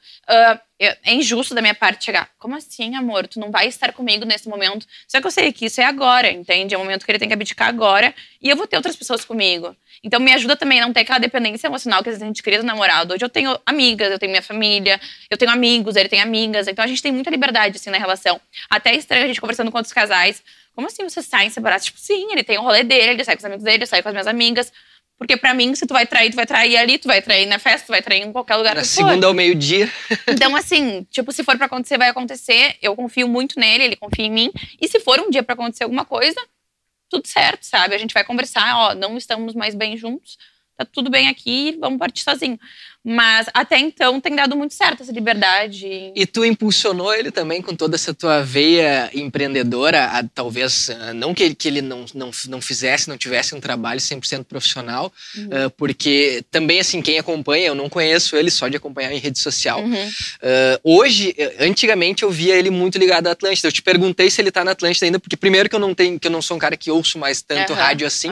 [0.80, 2.30] eu- é injusto da minha parte chegar.
[2.40, 3.28] Como assim, amor?
[3.28, 4.86] Tu não vai estar comigo nesse momento?
[5.08, 6.74] Só que eu sei que isso é agora, entende?
[6.74, 9.24] É o momento que ele tem que abdicar agora e eu vou ter outras pessoas
[9.24, 9.76] comigo.
[10.04, 12.42] Então, me ajuda também a não ter aquela dependência emocional que às vezes a gente
[12.42, 13.14] cria do namorado.
[13.14, 15.00] Hoje eu tenho amigas, eu tenho minha família,
[15.30, 16.68] eu tenho amigos, ele tem amigas.
[16.68, 18.42] Então, a gente tem muita liberdade, assim, na relação.
[18.70, 20.42] Até é estranho a gente conversando com outros casais.
[20.74, 21.86] Como assim vocês saem separados?
[21.86, 24.02] Tipo, sim, ele tem o rolê dele, ele sai com os amigos dele, eu saio
[24.02, 24.72] com as minhas amigas.
[25.22, 27.60] Porque pra mim, se tu vai trair, tu vai trair ali, tu vai trair na
[27.60, 28.88] festa, tu vai trair em qualquer lugar na for.
[28.88, 29.88] segunda ao meio-dia.
[30.28, 32.76] Então, assim, tipo, se for pra acontecer, vai acontecer.
[32.82, 34.52] Eu confio muito nele, ele confia em mim.
[34.82, 36.42] E se for um dia pra acontecer alguma coisa,
[37.08, 37.94] tudo certo, sabe?
[37.94, 40.40] A gente vai conversar, ó, não estamos mais bem juntos,
[40.76, 42.60] tá tudo bem aqui, vamos partir sozinho.
[43.04, 46.12] Mas até então tem dado muito certo essa liberdade.
[46.16, 51.34] E tu impulsionou ele também com toda essa tua veia empreendedora, a, talvez, ah, não
[51.34, 55.50] que, ele- que ele não, não, não fizesse, não tivesse um trabalho 100% profissional, Uhum.
[55.52, 59.40] ah, porque também, assim, quem acompanha, eu não conheço ele só de acompanhar em rede
[59.40, 59.82] social.
[59.82, 60.10] Uhum.
[60.44, 63.68] Ah, hoje, eh, antigamente eu via ele muito ligado à Atlântida.
[63.68, 66.20] Eu te perguntei se ele tá na Atlântida ainda, porque primeiro que eu não tenho,
[66.20, 68.32] que eu não sou um cara que ouço mais tanto Aham, rádio assim.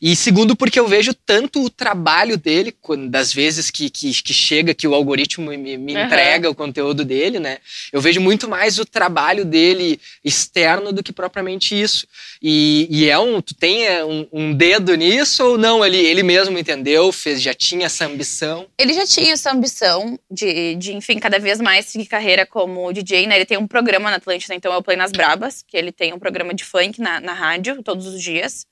[0.00, 2.74] E segundo, porque eu vejo tanto o trabalho dele,
[3.10, 6.04] das vezes que, que, que chega, que o algoritmo me, me uhum.
[6.04, 7.58] entrega o conteúdo dele, né?
[7.92, 12.06] Eu vejo muito mais o trabalho dele externo do que propriamente isso.
[12.42, 15.84] E, e é um, tu tem é, um, um, dedo nisso ou não?
[15.84, 18.66] Ele, ele mesmo entendeu, fez, já tinha essa ambição?
[18.78, 23.26] Ele já tinha essa ambição de, de enfim, cada vez mais seguir carreira como DJ,
[23.26, 23.36] né?
[23.36, 26.12] Ele tem um programa na Atlântida, então é o Play nas Brabas, que ele tem
[26.14, 28.66] um programa de funk na, na rádio todos os dias,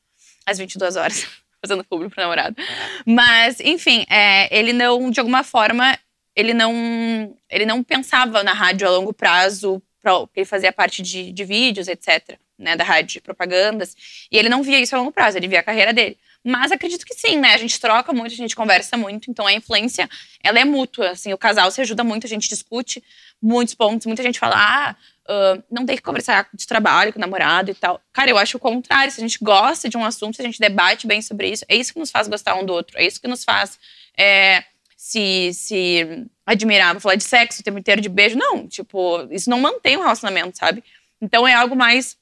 [0.46, 1.26] às 22 horas
[1.60, 2.56] fazendo público pro namorado.
[3.04, 5.98] Mas, enfim, é, ele não, de alguma forma,
[6.34, 11.32] ele não, ele não pensava na rádio a longo prazo, porque ele fazia parte de,
[11.32, 13.96] de vídeos, etc., né, da rádio, de propagandas,
[14.30, 16.18] e ele não via isso a longo prazo, ele via a carreira dele.
[16.44, 17.54] Mas acredito que sim, né?
[17.54, 20.08] A gente troca muito, a gente conversa muito, então a influência,
[20.42, 23.02] ela é mútua, assim, o casal se ajuda muito, a gente discute
[23.40, 24.96] muitos pontos, muita gente fala, ah,
[25.28, 28.00] uh, não tem que conversar de trabalho com o namorado e tal.
[28.12, 29.12] Cara, eu acho o contrário.
[29.12, 31.76] Se a gente gosta de um assunto, se a gente debate bem sobre isso, é
[31.76, 32.98] isso que nos faz gostar um do outro.
[32.98, 33.78] É isso que nos faz
[34.16, 34.64] é,
[34.96, 36.94] se, se admirar.
[36.94, 38.36] Vou falar de sexo o tempo inteiro, de beijo.
[38.36, 40.82] Não, tipo, isso não mantém um relacionamento, sabe?
[41.20, 42.16] Então é algo mais.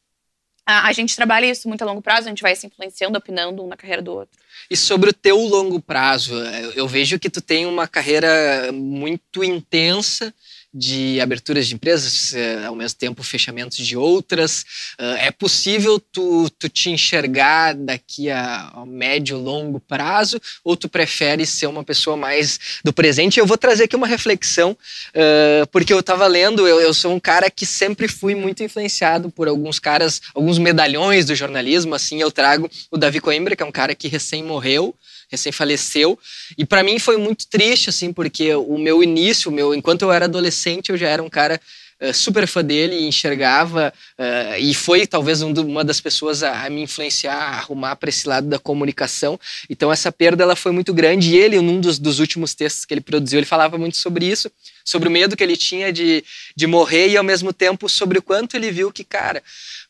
[0.67, 3.63] A, a gente trabalha isso muito a longo prazo, a gente vai se influenciando, opinando
[3.63, 4.37] um na carreira do outro.
[4.69, 6.35] E sobre o teu longo prazo,
[6.75, 10.35] eu vejo que tu tem uma carreira muito intensa
[10.77, 14.62] de aberturas de empresas, eh, ao mesmo tempo fechamentos de outras.
[14.99, 20.87] Eh, é possível tu, tu te enxergar daqui a, a médio, longo prazo ou tu
[20.87, 23.41] prefere ser uma pessoa mais do presente?
[23.41, 24.77] Eu vou trazer aqui uma reflexão,
[25.14, 29.31] eh, porque eu estava lendo, eu, eu sou um cara que sempre fui muito influenciado
[29.31, 33.66] por alguns caras, alguns medalhões do jornalismo, assim, eu trago o Davi Coimbra, que é
[33.66, 34.95] um cara que recém morreu,
[35.31, 36.18] recém faleceu.
[36.57, 40.12] E para mim foi muito triste, assim, porque o meu início, o meu, enquanto eu
[40.12, 41.61] era adolescente, eu já era um cara
[42.01, 46.64] uh, super fã dele enxergava, uh, e foi talvez um do, uma das pessoas a,
[46.64, 49.39] a, me influenciar, a arrumar para esse lado da comunicação.
[49.68, 51.31] Então essa perda ela foi muito grande.
[51.31, 54.51] E ele, num dos, dos últimos textos que ele produziu, ele falava muito sobre isso,
[54.85, 56.24] sobre o medo que ele tinha de,
[56.55, 59.43] de morrer e ao mesmo tempo sobre o quanto ele viu que, cara,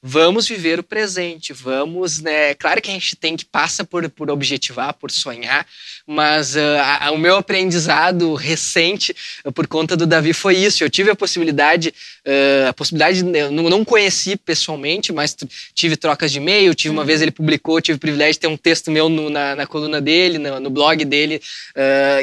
[0.02, 2.54] vamos viver o presente, vamos, né?
[2.54, 5.66] Claro que a gente tem que passa por, por objetivar, por sonhar,
[6.06, 6.60] mas uh,
[7.00, 10.84] a, o meu aprendizado recente uh, por conta do Davi foi isso.
[10.84, 11.92] Eu tive a possibilidade,
[12.26, 15.36] uh, a possibilidade, eu não, não conheci pessoalmente, mas
[15.74, 17.06] tive trocas de e-mail, tive uma uhum.
[17.06, 20.00] vez ele publicou, tive o privilégio de ter um texto meu no, na, na, coluna
[20.00, 21.40] dele, no, no blog dele,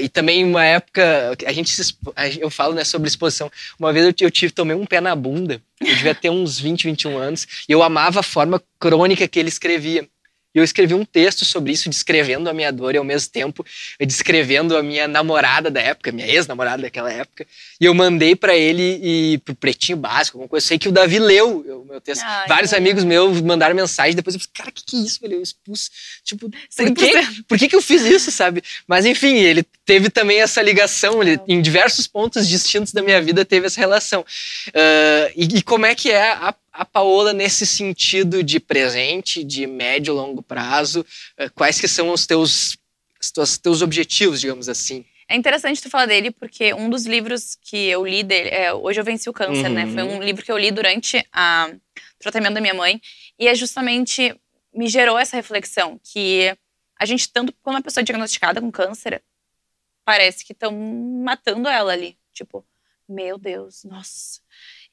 [0.02, 1.74] e também uma época a gente
[2.40, 3.52] eu falo né, sobre exposição.
[3.80, 6.86] Uma vez eu, eu tive tomei um pé na bunda eu devia ter uns 20,
[6.86, 7.48] 21 anos.
[7.68, 10.08] E eu amava a forma crônica que ele escrevia.
[10.54, 13.66] E eu escrevi um texto sobre isso, descrevendo a minha dor e ao mesmo tempo
[14.00, 17.46] descrevendo a minha namorada da época, minha ex-namorada daquela época.
[17.82, 20.64] E eu mandei para ele e pro Pretinho Básico, alguma coisa.
[20.64, 22.24] Eu sei que o Davi leu o meu texto.
[22.24, 25.20] Ai, Vários amigos meus mandaram mensagem, depois eu falei, cara, o que, que é isso,
[25.20, 25.34] velho?
[25.36, 25.90] Eu expus.
[26.24, 27.14] Tipo, por, quê?
[27.48, 28.64] por que, que eu fiz isso, sabe?
[28.88, 33.44] Mas enfim, ele teve também essa ligação, ele, em diversos pontos distintos da minha vida
[33.44, 34.22] teve essa relação.
[34.22, 39.68] Uh, e, e como é que é a a Paola nesse sentido de presente, de
[39.68, 41.06] médio e longo prazo?
[41.38, 42.78] Eh, quais que são os teus,
[43.38, 45.06] os teus objetivos, digamos assim?
[45.30, 49.00] É interessante tu falar dele, porque um dos livros que eu li dele, é, Hoje
[49.00, 49.74] Eu Venci o Câncer, uhum.
[49.74, 49.88] né?
[49.88, 50.24] Foi um uhum.
[50.24, 53.00] livro que eu li durante o tratamento da minha mãe.
[53.40, 54.36] E é justamente,
[54.74, 56.56] me gerou essa reflexão, que
[57.00, 59.24] a gente, tanto quando uma pessoa é diagnosticada com câncer,
[60.04, 60.72] parece que estão
[61.24, 62.18] matando ela ali.
[62.34, 62.66] Tipo,
[63.08, 64.42] meu Deus, nossa,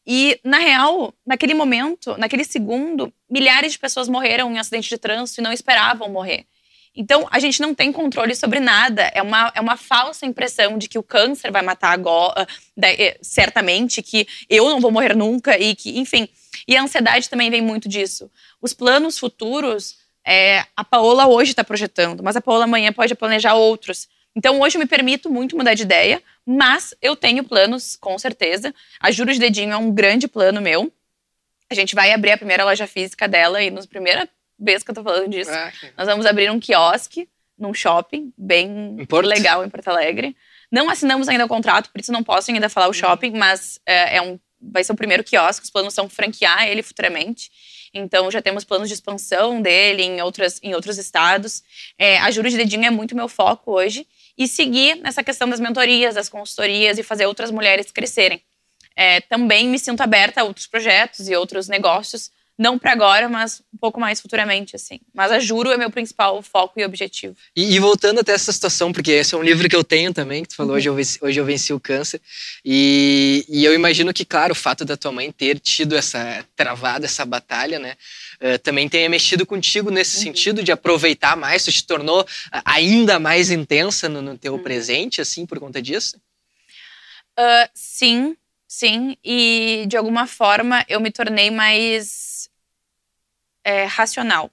[0.07, 5.40] e, na real, naquele momento, naquele segundo, milhares de pessoas morreram em acidente de trânsito
[5.40, 6.46] e não esperavam morrer.
[6.94, 9.03] Então, a gente não tem controle sobre nada.
[9.14, 12.46] É uma, é uma falsa impressão de que o câncer vai matar agora,
[12.82, 16.28] eh, certamente, que eu não vou morrer nunca e que, enfim.
[16.66, 18.30] E a ansiedade também vem muito disso.
[18.61, 23.55] Os planos futuros, é, a Paola hoje está projetando, mas a Paola amanhã pode planejar
[23.55, 24.09] outros.
[24.34, 28.74] Então, hoje eu me permito muito mudar de ideia, mas eu tenho planos, com certeza.
[29.00, 30.92] A Juros de Dedinho é um grande plano meu.
[31.68, 34.28] A gente vai abrir a primeira loja física dela e nos primeira
[34.58, 37.28] vez que eu tô falando disso, ah, nós vamos abrir um quiosque
[37.58, 40.36] num shopping bem legal em Porto Alegre.
[40.70, 44.16] Não assinamos ainda o contrato, por isso não posso ainda falar o shopping, mas é,
[44.16, 45.64] é um, vai ser o primeiro quiosque.
[45.64, 47.50] Os planos são franquear ele futuramente.
[47.92, 51.62] Então já temos planos de expansão dele em, outras, em outros estados.
[51.98, 54.06] É, a Juros de Dedinho é muito meu foco hoje
[54.41, 58.43] e seguir nessa questão das mentorias, das consultorias e fazer outras mulheres crescerem.
[58.97, 62.30] É, também me sinto aberta a outros projetos e outros negócios,
[62.61, 65.00] Não para agora, mas um pouco mais futuramente, assim.
[65.14, 67.34] Mas a Juro é meu principal foco e objetivo.
[67.56, 70.42] E, e, voltando até essa situação, porque esse é um livro que eu tenho também,
[70.42, 70.76] que tu falou, uhum.
[70.76, 72.20] hoje, eu venci, hoje eu venci o câncer.
[72.62, 77.06] E, e eu imagino que, claro, o fato da tua mãe ter tido essa travada,
[77.06, 77.96] essa batalha, né?
[78.42, 80.22] Uh, também tenha mexido contigo nesse uhum.
[80.24, 82.26] sentido de aproveitar mais, tu te tornou
[82.62, 84.62] ainda mais intensa no, no teu uhum.
[84.62, 86.18] presente, assim, por conta disso?
[87.38, 88.36] Uh, sim,
[88.68, 89.16] sim.
[89.24, 92.29] E de alguma forma eu me tornei mais
[93.64, 94.50] é, racional.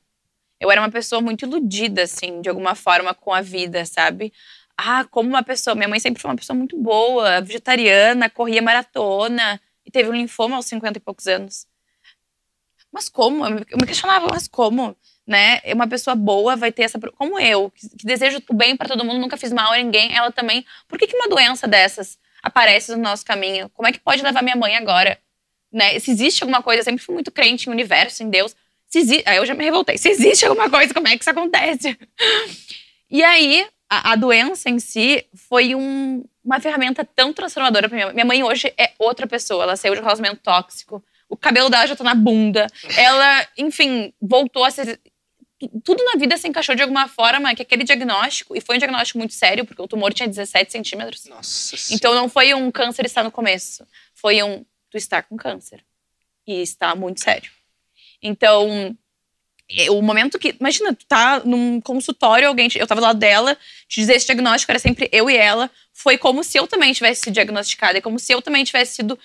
[0.60, 4.34] Eu era uma pessoa muito iludida, assim, de alguma forma com a vida, sabe?
[4.78, 5.76] Ah, como uma pessoa.
[5.76, 10.56] Minha mãe sempre foi uma pessoa muito boa, vegetariana, corria maratona e teve um linfoma
[10.56, 11.68] aos 50 e poucos anos.
[12.92, 13.46] Mas como?
[13.46, 14.96] Eu me questionava, mas como?
[15.26, 15.60] Né?
[15.74, 17.00] Uma pessoa boa vai ter essa.
[17.00, 20.32] Como eu, que, desejo o bem para todo mundo, nunca fiz mal a ninguém, ela
[20.32, 20.66] também.
[20.88, 23.70] Por que, que uma doença dessas aparece no nosso caminho?
[23.70, 25.20] Como é que pode levar minha mãe agora?
[25.72, 26.00] Né?
[26.00, 28.56] Se existe alguma coisa, eu sempre fui muito crente em universo, em Deus.
[29.26, 29.98] Aí eu já me revoltei.
[29.98, 31.98] Se existe alguma coisa, como é que isso acontece?
[33.10, 38.06] E aí, a, a doença em si foi um, uma ferramenta tão transformadora para minha
[38.08, 38.16] mãe.
[38.16, 39.64] Minha mãe hoje é outra pessoa.
[39.64, 41.04] Ela saiu de um relacionamento tóxico.
[41.30, 42.68] O cabelo dela já tá na bunda.
[42.98, 45.00] Ela, enfim, voltou a ser
[45.84, 49.18] tudo na vida se encaixou de alguma forma que aquele diagnóstico, e foi um diagnóstico
[49.18, 51.26] muito sério, porque o tumor tinha 17 centímetros.
[51.26, 55.84] Nossa Então não foi um câncer está no começo, foi um tu está com câncer.
[56.46, 57.52] E está muito sério.
[58.22, 58.98] Então,
[59.70, 60.56] é, o momento que.
[60.60, 62.70] Imagina, tu tá num consultório, alguém.
[62.76, 63.58] Eu tava do lado dela,
[63.88, 65.70] te dizer esse diagnóstico era sempre eu e ela.
[65.94, 69.20] Foi como se eu também tivesse sido diagnosticada, é como se eu também tivesse sido.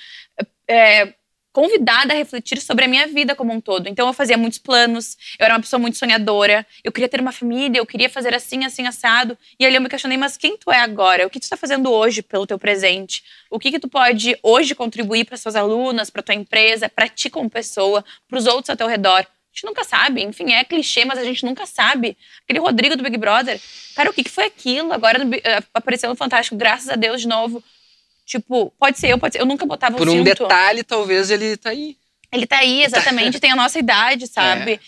[0.68, 1.14] É,
[1.52, 3.88] convidada a refletir sobre a minha vida como um todo.
[3.88, 7.32] Então eu fazia muitos planos, eu era uma pessoa muito sonhadora, eu queria ter uma
[7.32, 9.36] família, eu queria fazer assim, assim, assado.
[9.60, 11.26] E ali eu me questionei, mas quem tu é agora?
[11.26, 13.22] O que tu está fazendo hoje pelo teu presente?
[13.50, 17.28] O que que tu pode hoje contribuir para suas alunas, para tua empresa, para ti
[17.28, 19.20] como pessoa, para os outros ao teu redor?
[19.20, 22.16] A gente nunca sabe, enfim, é clichê, mas a gente nunca sabe.
[22.44, 23.60] Aquele Rodrigo do Big Brother,
[23.94, 24.90] cara, o que, que foi aquilo?
[24.94, 27.62] Agora eh, apareceu no Fantástico, graças a Deus, de novo
[28.24, 29.40] Tipo, pode ser eu, pode ser.
[29.40, 31.96] Eu nunca botava Por um, um detalhe, talvez ele tá aí.
[32.32, 34.72] Ele tá aí, exatamente, tem a nossa idade, sabe?
[34.72, 34.80] É.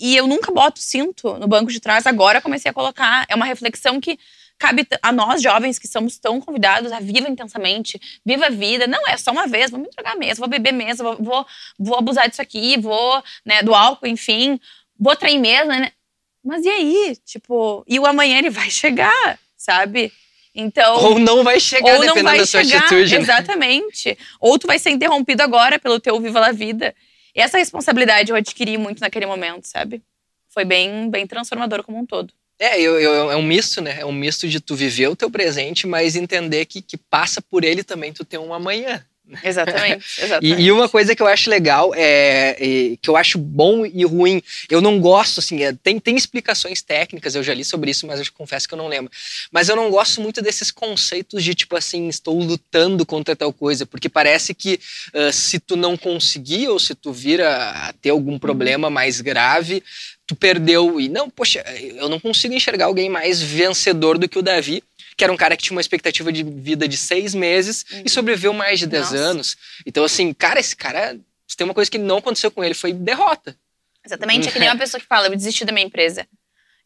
[0.00, 3.24] E eu nunca boto cinto no banco de trás, agora comecei a colocar.
[3.28, 4.18] É uma reflexão que
[4.58, 8.86] cabe a nós jovens que somos tão convidados a viva intensamente, viva a vida.
[8.86, 11.46] Não é só uma vez, vou me drogar mesmo, vou beber mesmo, vou, vou,
[11.78, 14.60] vou abusar disso aqui, vou, né, do álcool, enfim,
[14.98, 15.92] vou trair mesmo, né?
[16.44, 17.16] Mas e aí?
[17.24, 20.12] Tipo, e o amanhã ele vai chegar, sabe?
[20.60, 23.14] Então, ou não vai chegar, ou dependendo vai da sua chegar, atitude.
[23.14, 23.20] Né?
[23.20, 24.18] Exatamente.
[24.40, 26.92] Ou tu vai ser interrompido agora pelo teu Viva la Vida.
[27.32, 30.02] E essa responsabilidade eu adquiri muito naquele momento, sabe?
[30.48, 32.32] Foi bem, bem transformador como um todo.
[32.58, 33.98] É, eu, eu, é um misto, né?
[34.00, 37.62] É um misto de tu viver o teu presente, mas entender que, que passa por
[37.62, 39.06] ele também tu ter um amanhã.
[39.44, 40.04] Exatamente.
[40.18, 40.60] exatamente.
[40.60, 44.04] e, e, uma coisa que eu acho legal, é, é, que eu acho bom e
[44.04, 48.06] ruim, eu não gosto, assim, é, tem, tem explicações técnicas, eu já li sobre isso,
[48.06, 49.10] mas eu confesso que eu não lembro.
[49.52, 53.84] Mas eu não gosto muito desses conceitos de tipo assim, estou lutando contra tal coisa,
[53.84, 54.80] porque parece que
[55.14, 58.38] uh, se tu não conseguir ou se tu vir a, a ter algum uhum.
[58.38, 59.82] problema mais grave,
[60.26, 61.00] tu perdeu.
[61.00, 61.64] E não, poxa,
[61.96, 64.82] eu não consigo enxergar alguém mais vencedor do que o Davi
[65.18, 68.02] que era um cara que tinha uma expectativa de vida de seis meses uhum.
[68.06, 69.16] e sobreviveu mais de dez Nossa.
[69.16, 69.56] anos.
[69.84, 71.18] Então, assim, cara, esse cara,
[71.56, 73.58] tem uma coisa que não aconteceu com ele, foi derrota.
[74.06, 76.24] Exatamente, é que nem uma pessoa que fala, eu desisti da minha empresa.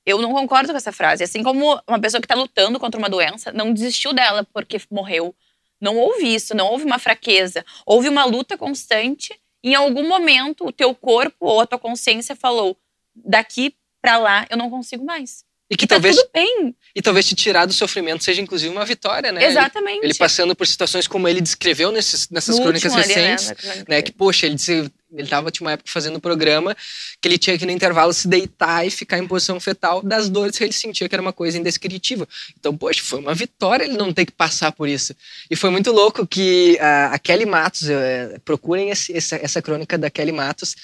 [0.04, 1.22] Eu não concordo com essa frase.
[1.22, 5.34] Assim como uma pessoa que está lutando contra uma doença não desistiu dela porque morreu.
[5.78, 7.62] Não houve isso, não houve uma fraqueza.
[7.84, 9.38] Houve uma luta constante.
[9.62, 12.76] Em algum momento, o teu corpo ou a tua consciência falou:
[13.14, 15.44] daqui para lá eu não consigo mais.
[15.72, 16.16] E que e tá talvez.
[16.16, 16.74] Tá bem.
[16.94, 19.46] E talvez te tirar do sofrimento seja, inclusive, uma vitória, né?
[19.46, 20.00] Exatamente.
[20.00, 23.48] Ele, ele passando por situações como ele descreveu nesses, nessas no crônicas recentes.
[23.48, 23.84] Ali, né?
[23.88, 24.02] né?
[24.02, 24.72] Que, poxa, ele disse,
[25.10, 26.76] ele estava tinha uma época fazendo um programa
[27.22, 30.58] que ele tinha que no intervalo se deitar e ficar em posição fetal das dores
[30.58, 32.28] que ele sentia que era uma coisa indescritível.
[32.60, 35.16] Então, poxa, foi uma vitória ele não ter que passar por isso.
[35.50, 39.96] E foi muito louco que a, a Kelly Matos, uh, procurem esse, essa, essa crônica
[39.96, 40.76] da Kelly Matos,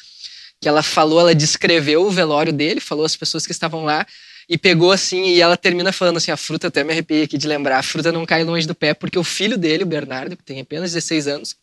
[0.58, 4.06] que ela falou, ela descreveu o velório dele, falou as pessoas que estavam lá,
[4.48, 7.46] e pegou assim, e ela termina falando assim: a fruta, até me arrepiei aqui de
[7.46, 10.42] lembrar, a fruta não cai longe do pé, porque o filho dele, o Bernardo, que
[10.42, 11.56] tem apenas 16 anos,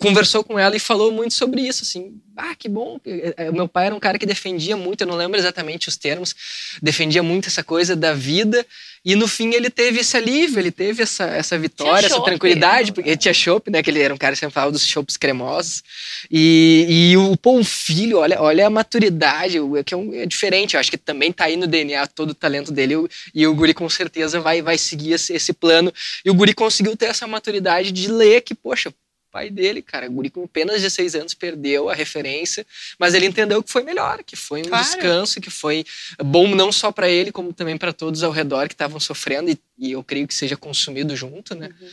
[0.00, 3.68] conversou com ela e falou muito sobre isso, assim, ah, que bom, eh, eh, meu
[3.68, 6.34] pai era um cara que defendia muito, eu não lembro exatamente os termos,
[6.82, 8.66] defendia muito essa coisa da vida,
[9.04, 13.10] e no fim ele teve esse alívio, ele teve essa, essa vitória, essa tranquilidade, porque
[13.10, 15.82] ele tinha chopp, né, que ele era um cara que sempre falava dos chopps cremosos,
[16.30, 20.74] e, e o, pô, um filho, olha, olha a maturidade, que é, um, é diferente,
[20.74, 22.94] eu acho que também tá aí no DNA todo o talento dele,
[23.34, 25.92] e o Guri com certeza vai, vai seguir esse, esse plano,
[26.24, 28.92] e o Guri conseguiu ter essa maturidade de ler que, poxa,
[29.36, 30.06] pai dele, cara.
[30.08, 32.66] O guri com apenas 16 anos perdeu a referência,
[32.98, 34.82] mas ele entendeu que foi melhor, que foi um Claro.
[34.82, 35.84] descanso, que foi
[36.24, 39.58] bom não só para ele, como também para todos ao redor que estavam sofrendo e,
[39.78, 41.68] e eu creio que seja consumido junto, né?
[41.78, 41.88] Uhum.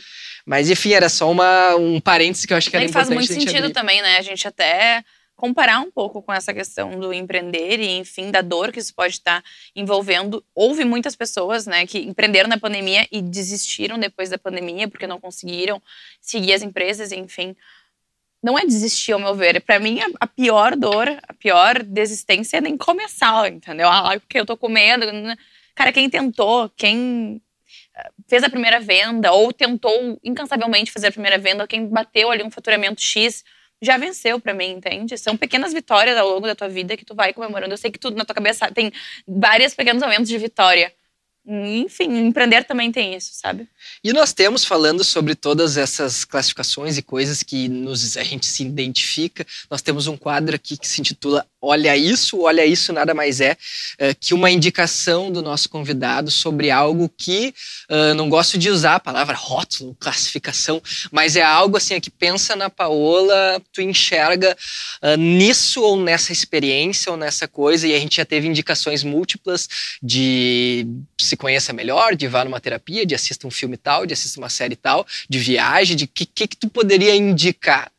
[0.46, 3.30] Mas enfim, era só uma, um parêntese que eu acho que era faz importante muito
[3.30, 3.74] a gente sentido abrir.
[3.74, 4.16] também, né?
[4.16, 5.04] A gente até
[5.36, 9.14] comparar um pouco com essa questão do empreender e, enfim, da dor que isso pode
[9.14, 9.42] estar
[9.74, 10.44] envolvendo.
[10.54, 15.20] Houve muitas pessoas, né, que empreenderam na pandemia e desistiram depois da pandemia porque não
[15.20, 15.82] conseguiram
[16.20, 17.56] seguir as empresas, enfim.
[18.42, 19.60] Não é desistir, ao meu ver.
[19.62, 23.88] Pra mim, a, pior dor, a pior desistência é nem começar, entendeu?
[23.88, 25.06] Ah, porque eu tô com medo.
[25.74, 27.40] Cara, quem tentou, quem
[27.96, 32.42] eh, fez a primeira venda ou tentou incansavelmente fazer a primeira venda, quem bateu ali
[32.42, 33.42] um faturamento X,
[33.84, 35.16] já venceu pra mim, entende?
[35.18, 37.72] São pequenas vitórias ao longo da tua vida que tu vai comemorando.
[37.72, 38.92] Eu sei que tudo na tua cabeça tem
[39.26, 40.92] vários pequenos momentos de vitória.
[41.46, 43.68] Enfim, empreender também tem isso, sabe?
[44.02, 48.62] E nós temos, falando sobre todas essas classificações e coisas que nos, a gente se
[48.62, 53.40] identifica, nós temos um quadro aqui que se intitula Olha Isso, Olha Isso Nada Mais
[53.40, 53.56] É,
[53.98, 57.54] eh, que uma indicação do nosso convidado sobre algo que,
[57.90, 62.10] ah, não gosto de usar a palavra rótulo, classificação, mas é algo assim, é que
[62.10, 64.56] pensa na Paola, tu enxerga
[65.02, 69.68] ah, nisso ou nessa experiência ou nessa coisa, e a gente já teve indicações múltiplas
[70.02, 70.86] de
[71.34, 74.48] se conheça melhor, de vá numa terapia, de assista um filme tal, de assista uma
[74.48, 77.90] série tal, de viagem, de que que, que tu poderia indicar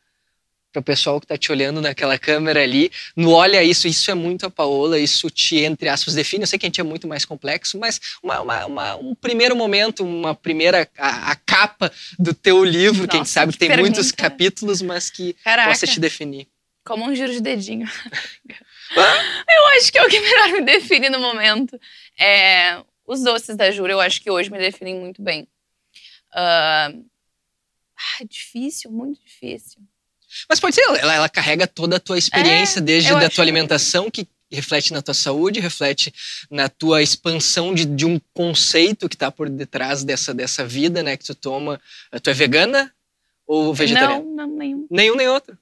[0.72, 4.14] para o pessoal que está te olhando naquela câmera ali, no olha isso, isso é
[4.14, 6.42] muito a Paola, isso te, entre aspas, define.
[6.42, 9.54] Eu sei que a gente é muito mais complexo, mas uma, uma- uma- um primeiro
[9.56, 13.58] momento, uma primeira, a, a capa do teu livro, que a gente Nossa, sabe que
[13.58, 14.22] tem muitos pergunta.
[14.22, 16.46] capítulos, mas que Caraca, possa te definir.
[16.84, 17.88] como um giro de dedinho.
[18.96, 21.78] eu acho que é o que melhor me define no momento.
[22.18, 25.46] É, os doces da Jura, eu acho que hoje me definem muito bem.
[26.34, 26.92] Ah,
[28.20, 29.80] ah, difícil, muito difícil.
[30.48, 33.44] Mas pode ser, ela, ela carrega toda a tua experiência, desde É, da acho- tua
[33.44, 36.12] alimentação, que reflete na tua saúde, reflete
[36.50, 41.16] na tua expansão de, de um conceito que está por detrás dessa, dessa vida, né?
[41.16, 41.80] Que tu toma.
[42.22, 42.92] Tu é vegana
[43.46, 44.22] ou vegetariana?
[44.22, 44.86] Não, não, nenhum.
[44.90, 45.56] Nenhum nem outro.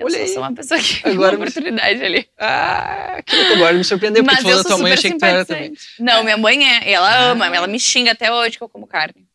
[0.00, 0.28] Eu só aí.
[0.28, 2.28] sou uma pessoa que tem Agora uma me- oportunidade ali.
[2.38, 5.18] Ah, que louco, agora me surpreendeu, porque Mas tu falou da tua mãe, achei que
[5.18, 5.72] tu era também.
[5.98, 6.88] Não, minha mãe é.
[6.90, 7.22] e Ela Ah.
[7.30, 9.26] ama, ela me xinga até hoje que eu como carne.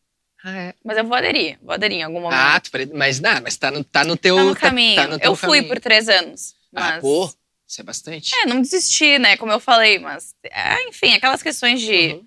[0.44, 0.74] Ah, é.
[0.84, 2.38] Mas eu vou aderir, vou aderir em algum momento.
[2.38, 4.36] Ah, tu mas, não, mas tá no, tá no teu.
[4.36, 4.96] tá no tá- caminho.
[4.96, 5.68] tá no teu eu fui caminho.
[5.68, 6.54] por três anos.
[6.72, 6.84] Mas...
[6.96, 7.24] Ah, pô,
[7.66, 8.32] isso é bastante.
[8.34, 9.36] É, não desisti, né?
[9.36, 10.34] Como eu falei, mas.
[10.52, 12.26] ah, enfim, aquelas questões de Uhum.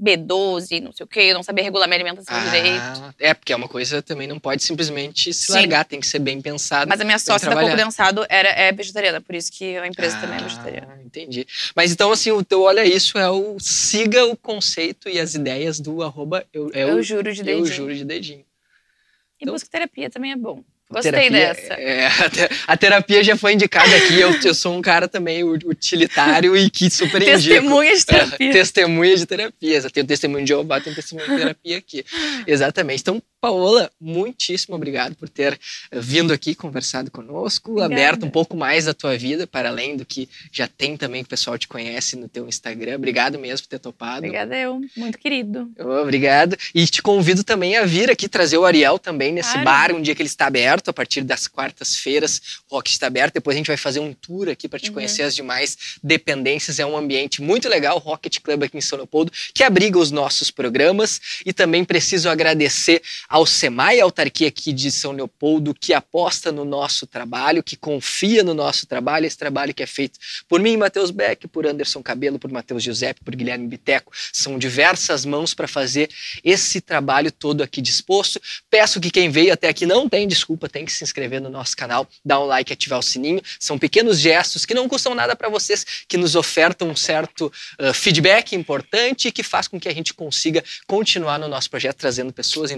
[0.00, 2.80] B12, não sei o quê, eu não sabia regular minha alimentação direito.
[2.82, 5.52] Ah, é, porque é uma coisa também não pode simplesmente se Sim.
[5.52, 6.88] largar, tem que ser bem pensado.
[6.88, 7.70] Mas a minha sócia da trabalhar.
[7.76, 10.98] Coco Densado era, é vegetariana, por isso que a empresa também é Ah, vegetariana.
[11.04, 11.46] Entendi.
[11.76, 15.78] Mas então, assim, o teu olha isso é o siga o conceito e as ideias
[15.78, 17.66] do arroba eu, eu, Eu, juro de eu dedinho.
[17.66, 18.40] juro de dedinho.
[18.40, 20.62] E Então- busca terapia também é bom.
[20.90, 21.74] Gostei Terapia- dessa.
[21.74, 24.20] é, a, te- a terapia já foi indicada aqui.
[24.20, 27.22] Eu, eu sou um cara também utilitário e que super.
[27.24, 28.52] Testemunha de terapia.
[28.52, 29.84] Testemunha de terapias.
[29.84, 32.04] Eu tenho testemunho de Jeová, tenho testemunho de terapia aqui.
[32.46, 33.00] Exatamente.
[33.00, 35.52] Então, Paola, muitíssimo obrigado por ter
[35.90, 37.94] eh, vindo aqui, conversado conosco, Obrigada.
[37.94, 41.26] aberto um pouco mais da tua vida, para além do que já tem também que
[41.26, 42.94] o pessoal te conhece no teu Instagram.
[42.94, 44.18] Obrigado mesmo por ter topado.
[44.20, 44.80] Obrigada, eu.
[44.96, 45.70] Muito querido.
[46.00, 46.56] Obrigado.
[46.74, 49.64] E te convido também a vir aqui trazer o Ariel também nesse Claro.
[49.64, 52.40] bar, um dia que ele está aberto, a partir das quartas-feiras.
[52.70, 53.34] O Rock está aberto.
[53.34, 54.94] Depois a gente vai fazer um tour aqui para te Uhum.
[54.94, 56.78] conhecer as demais dependências.
[56.78, 60.10] É um ambiente muito legal, o Rocket Club aqui em São Leopoldo, que abriga os
[60.10, 61.20] nossos programas.
[61.44, 63.02] E também preciso agradecer
[63.34, 68.44] ao SEMAI, a autarquia aqui de São Leopoldo, que aposta no nosso trabalho, que confia
[68.44, 72.38] no nosso trabalho, esse trabalho que é feito por mim, Matheus Beck, por Anderson Cabelo,
[72.38, 74.12] por Matheus Giuseppe, por Guilherme Biteco.
[74.32, 76.10] São diversas mãos para fazer
[76.44, 78.40] esse trabalho todo aqui disposto.
[78.70, 81.76] Peço que quem veio até aqui não tem desculpa, tem que se inscrever no nosso
[81.76, 83.42] canal, dar um like, ativar o sininho.
[83.58, 87.92] São pequenos gestos que não custam nada para vocês, que nos ofertam um certo uh,
[87.92, 92.32] feedback importante e que faz com que a gente consiga continuar no nosso projeto trazendo
[92.32, 92.70] pessoas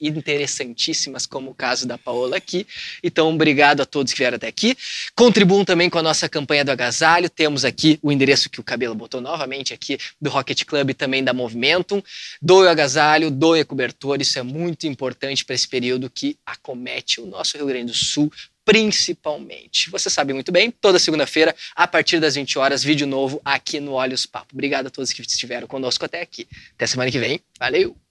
[0.00, 2.66] interessantíssimas, como o caso da Paola aqui.
[3.02, 4.76] Então, obrigado a todos que vieram até aqui.
[5.14, 7.30] Contribuam também com a nossa campanha do agasalho.
[7.30, 11.22] Temos aqui o endereço que o Cabelo botou novamente aqui do Rocket Club e também
[11.22, 12.02] da Movimentum.
[12.40, 14.20] Doe o agasalho, doe a cobertor.
[14.20, 18.30] Isso é muito importante para esse período que acomete o nosso Rio Grande do Sul,
[18.64, 19.88] principalmente.
[19.90, 23.92] Você sabe muito bem, toda segunda-feira, a partir das 20 horas, vídeo novo aqui no
[23.92, 24.48] Olhos Papo.
[24.52, 26.48] Obrigado a todos que estiveram conosco até aqui.
[26.74, 27.40] Até semana que vem.
[27.58, 28.05] Valeu!